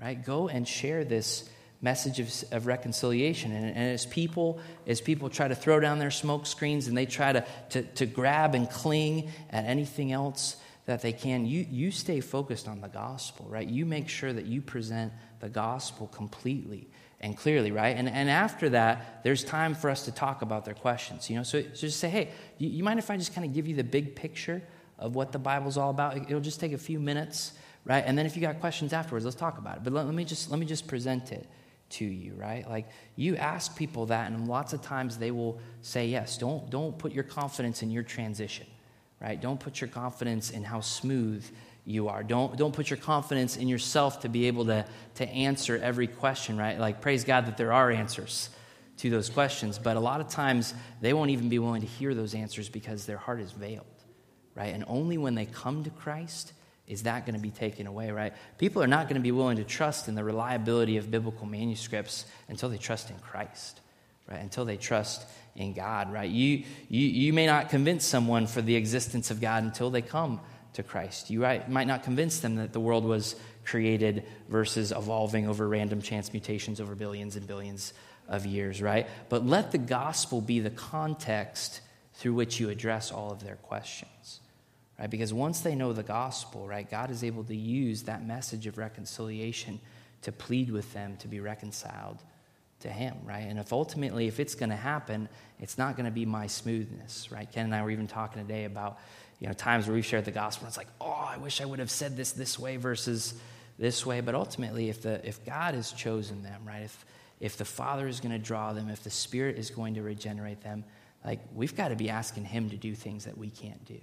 [0.00, 0.22] right?
[0.24, 1.48] Go and share this
[1.80, 3.52] message of, of reconciliation.
[3.52, 7.06] And, and, as people, as people try to throw down their smoke screens and they
[7.06, 10.56] try to, to, to grab and cling at anything else,
[10.88, 13.68] that they can, you, you stay focused on the gospel, right?
[13.68, 16.88] You make sure that you present the gospel completely
[17.20, 17.94] and clearly, right?
[17.94, 21.42] And, and after that, there's time for us to talk about their questions, you know?
[21.42, 23.76] So, so just say, hey, you, you mind if I just kind of give you
[23.76, 24.62] the big picture
[24.98, 26.16] of what the Bible's all about?
[26.16, 27.52] It'll just take a few minutes,
[27.84, 28.02] right?
[28.06, 29.84] And then if you got questions afterwards, let's talk about it.
[29.84, 31.46] But let, let me just let me just present it
[31.90, 32.66] to you, right?
[32.66, 36.38] Like you ask people that, and lots of times they will say yes.
[36.38, 38.66] Don't don't put your confidence in your transition
[39.20, 39.40] right?
[39.40, 41.44] Don't put your confidence in how smooth
[41.84, 42.22] you are.
[42.22, 44.84] Don't, don't put your confidence in yourself to be able to,
[45.16, 46.78] to answer every question, right?
[46.78, 48.50] Like, praise God that there are answers
[48.98, 52.14] to those questions, but a lot of times they won't even be willing to hear
[52.14, 53.86] those answers because their heart is veiled,
[54.54, 54.74] right?
[54.74, 56.52] And only when they come to Christ
[56.86, 58.32] is that going to be taken away, right?
[58.56, 62.24] People are not going to be willing to trust in the reliability of biblical manuscripts
[62.48, 63.80] until they trust in Christ,
[64.28, 64.40] right?
[64.40, 65.26] Until they trust
[65.56, 66.30] in God, right?
[66.30, 70.40] You, you, you may not convince someone for the existence of God until they come
[70.74, 71.30] to Christ.
[71.30, 76.00] You right, might not convince them that the world was created versus evolving over random
[76.00, 77.92] chance mutations over billions and billions
[78.28, 79.06] of years, right?
[79.28, 81.80] But let the gospel be the context
[82.14, 84.40] through which you address all of their questions,
[84.98, 85.10] right?
[85.10, 88.78] Because once they know the gospel, right, God is able to use that message of
[88.78, 89.80] reconciliation
[90.22, 92.22] to plead with them to be reconciled
[92.80, 93.40] to him, right?
[93.40, 97.30] And if ultimately, if it's going to happen, it's not going to be my smoothness,
[97.32, 97.50] right?
[97.50, 98.98] Ken and I were even talking today about,
[99.40, 100.66] you know, times where we've shared the gospel.
[100.66, 103.34] And it's like, oh, I wish I would have said this this way versus
[103.78, 104.20] this way.
[104.20, 106.82] But ultimately, if the if God has chosen them, right?
[106.82, 107.04] If
[107.40, 110.62] if the Father is going to draw them, if the Spirit is going to regenerate
[110.62, 110.84] them,
[111.24, 113.94] like we've got to be asking Him to do things that we can't do.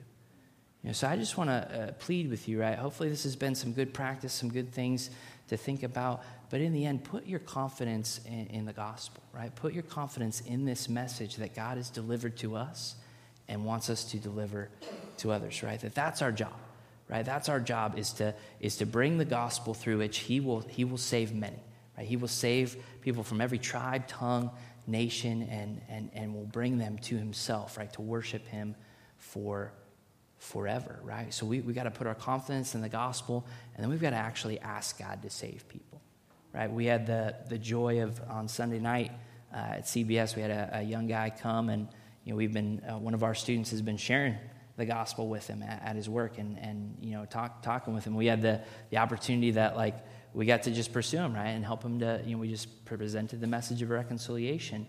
[0.85, 2.77] You know, so I just want to uh, plead with you, right?
[2.77, 5.09] Hopefully, this has been some good practice, some good things
[5.47, 6.23] to think about.
[6.55, 9.53] But in the end, put your confidence in, in, the gospel, right?
[9.53, 12.95] Put your confidence in this message that God has delivered to us
[13.49, 14.69] and wants us to deliver
[15.17, 15.77] to others, right?
[15.81, 16.53] That that's our job,
[17.09, 17.25] right?
[17.25, 20.85] That's our job is to, is to bring the gospel through which he will, he
[20.85, 21.59] will save many,
[21.97, 22.07] right?
[22.07, 24.49] He will save people from every tribe, tongue,
[24.87, 27.91] nation, and, and, and will bring them to himself, right?
[27.91, 28.77] To worship him
[29.17, 29.73] for
[30.37, 31.33] forever, right?
[31.33, 34.11] So we, we got to put our confidence in the gospel, and then we've got
[34.11, 35.94] to actually ask God to save people,
[36.55, 36.71] right?
[36.71, 39.11] We had the, the joy of on Sunday night
[39.53, 41.87] uh, at CBS, we had a, a, young guy come, and
[42.23, 44.35] you know, we've been, uh, one of our students has been sharing
[44.77, 48.05] the gospel with him at, at his work and, and you know, talk, talking with
[48.05, 48.15] him.
[48.15, 49.95] We had the, the opportunity that, like,
[50.33, 52.85] we got to just pursue him, right, and help him to, you know, we just
[52.85, 54.87] presented the message of reconciliation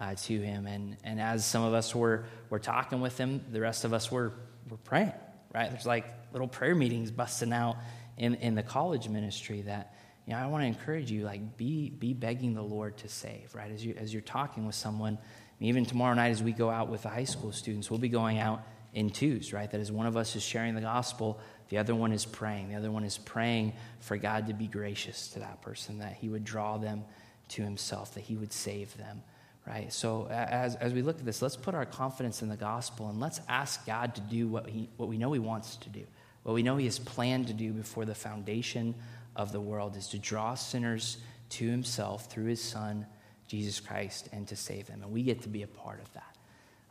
[0.00, 0.66] uh, to him.
[0.66, 4.12] And, and as some of us were, were talking with him, the rest of us
[4.12, 4.34] were,
[4.68, 5.12] were praying,
[5.54, 5.70] right?
[5.70, 7.76] There's like little prayer meetings busting out
[8.18, 9.94] in, in the college ministry that,
[10.26, 13.54] you know, I want to encourage you, like, be, be begging the Lord to save,
[13.54, 13.70] right?
[13.70, 15.18] As, you, as you're talking with someone,
[15.60, 18.38] even tomorrow night as we go out with the high school students, we'll be going
[18.38, 18.62] out
[18.92, 19.70] in twos, right?
[19.70, 22.70] That as one of us is sharing the gospel, the other one is praying.
[22.70, 26.28] The other one is praying for God to be gracious to that person, that He
[26.28, 27.04] would draw them
[27.50, 29.22] to Himself, that He would save them,
[29.66, 29.92] right?
[29.92, 33.20] So as, as we look at this, let's put our confidence in the gospel and
[33.20, 36.04] let's ask God to do what, he, what we know He wants to do.
[36.42, 38.94] What we know He has planned to do before the foundation
[39.36, 41.18] of the world is to draw sinners
[41.50, 43.06] to Himself through His Son,
[43.46, 45.02] Jesus Christ, and to save them.
[45.02, 46.36] And we get to be a part of that.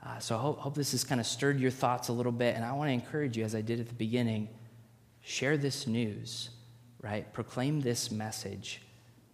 [0.05, 2.55] Uh, so I hope, hope this has kind of stirred your thoughts a little bit.
[2.55, 4.49] And I want to encourage you, as I did at the beginning,
[5.21, 6.51] share this news,
[7.01, 7.31] right?
[7.33, 8.81] Proclaim this message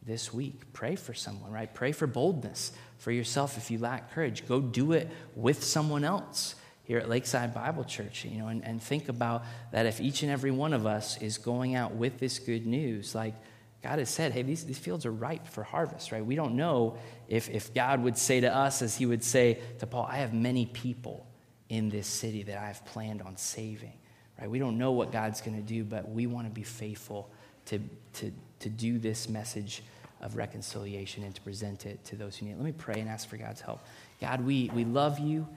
[0.03, 0.71] this week.
[0.73, 1.71] Pray for someone, right?
[1.73, 4.47] Pray for boldness for yourself if you lack courage.
[4.47, 6.55] Go do it with someone else
[6.91, 10.31] here at Lakeside Bible Church, you know, and, and think about that if each and
[10.31, 13.33] every one of us is going out with this good news, like
[13.81, 16.25] God has said, hey, these, these fields are ripe for harvest, right?
[16.25, 16.97] We don't know
[17.29, 20.33] if, if God would say to us, as he would say to Paul, I have
[20.33, 21.25] many people
[21.69, 23.93] in this city that I've planned on saving,
[24.37, 24.49] right?
[24.49, 27.29] We don't know what God's going to do, but we want to be faithful
[27.67, 27.79] to,
[28.15, 29.81] to, to do this message
[30.19, 32.57] of reconciliation and to present it to those who need it.
[32.57, 33.79] Let me pray and ask for God's help.
[34.19, 35.47] God, we, we love you.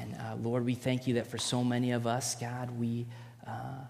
[0.00, 3.06] And uh, Lord, we thank you that for so many of us, God, we,
[3.46, 3.80] uh,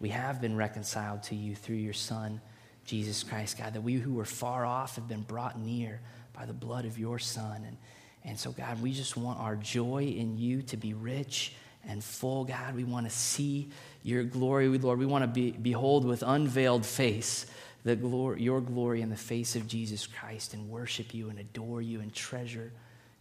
[0.00, 2.40] we have been reconciled to you through your Son.
[2.84, 6.00] Jesus Christ, God, that we who were far off have been brought near
[6.32, 7.64] by the blood of your Son.
[7.66, 7.76] And,
[8.24, 11.52] and so, God, we just want our joy in you to be rich
[11.86, 12.44] and full.
[12.44, 13.70] God, we want to see
[14.02, 14.98] your glory, Lord.
[14.98, 17.46] We want to be, behold with unveiled face
[17.84, 21.82] the glory, your glory in the face of Jesus Christ and worship you and adore
[21.82, 22.72] you and treasure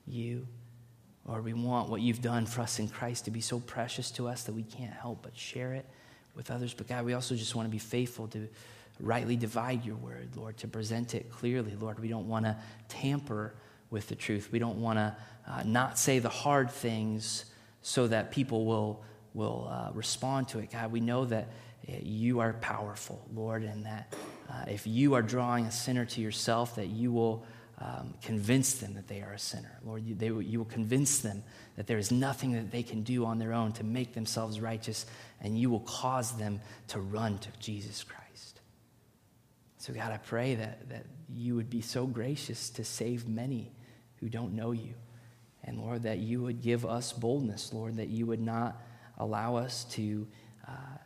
[0.07, 0.47] you.
[1.27, 4.27] Lord, we want what you've done for us in Christ to be so precious to
[4.27, 5.85] us that we can't help but share it
[6.35, 6.73] with others.
[6.73, 8.47] But God, we also just want to be faithful to
[8.99, 11.75] rightly divide your word, Lord, to present it clearly.
[11.79, 12.57] Lord, we don't want to
[12.87, 13.53] tamper
[13.89, 14.49] with the truth.
[14.51, 15.15] We don't want to
[15.47, 17.45] uh, not say the hard things
[17.81, 19.03] so that people will,
[19.33, 20.71] will uh, respond to it.
[20.71, 21.49] God, we know that
[21.87, 24.13] uh, you are powerful, Lord, and that
[24.49, 27.45] uh, if you are drawing a sinner to yourself, that you will
[27.81, 29.79] um, convince them that they are a sinner.
[29.83, 31.43] Lord, you, they, you will convince them
[31.77, 35.05] that there is nothing that they can do on their own to make themselves righteous,
[35.41, 38.59] and you will cause them to run to Jesus Christ.
[39.79, 43.71] So, God, I pray that, that you would be so gracious to save many
[44.17, 44.93] who don't know you.
[45.63, 48.79] And Lord, that you would give us boldness, Lord, that you would not
[49.17, 50.27] allow us to,
[50.67, 50.97] uh,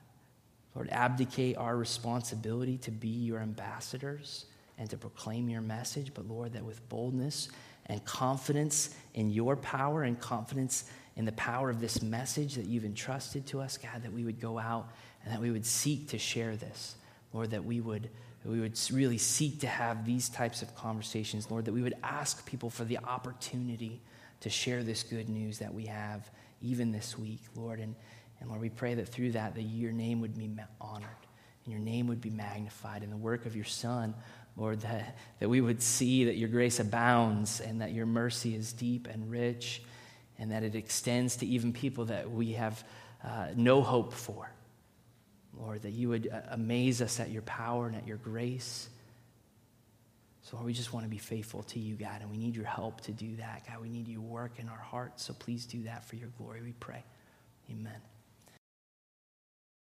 [0.74, 4.46] Lord, abdicate our responsibility to be your ambassadors
[4.78, 7.50] and to proclaim your message, but Lord, that with boldness
[7.86, 12.86] and confidence in your power and confidence in the power of this message that you've
[12.86, 14.90] entrusted to us, God, that we would go out
[15.24, 16.96] and that we would seek to share this.
[17.34, 18.10] Lord, that we would
[18.44, 21.96] that we would really seek to have these types of conversations, Lord, that we would
[22.04, 24.02] ask people for the opportunity
[24.42, 26.30] to share this good news that we have
[26.62, 27.80] even this week, Lord.
[27.80, 27.96] And,
[28.40, 31.10] and Lord, we pray that through that, that your name would be honored
[31.66, 34.14] and your name would be magnified in the work of your Son,
[34.58, 38.72] Lord, that, that we would see that your grace abounds and that your mercy is
[38.72, 39.82] deep and rich
[40.38, 42.84] and that it extends to even people that we have
[43.24, 44.49] uh, no hope for.
[45.58, 48.89] Lord, that you would uh, amaze us at your power and at your grace.
[50.43, 52.66] So, Lord, we just want to be faithful to you, God, and we need your
[52.66, 53.64] help to do that.
[53.68, 55.24] God, we need you work in our hearts.
[55.24, 57.03] So please do that for your glory, we pray.
[57.72, 58.14] Amen.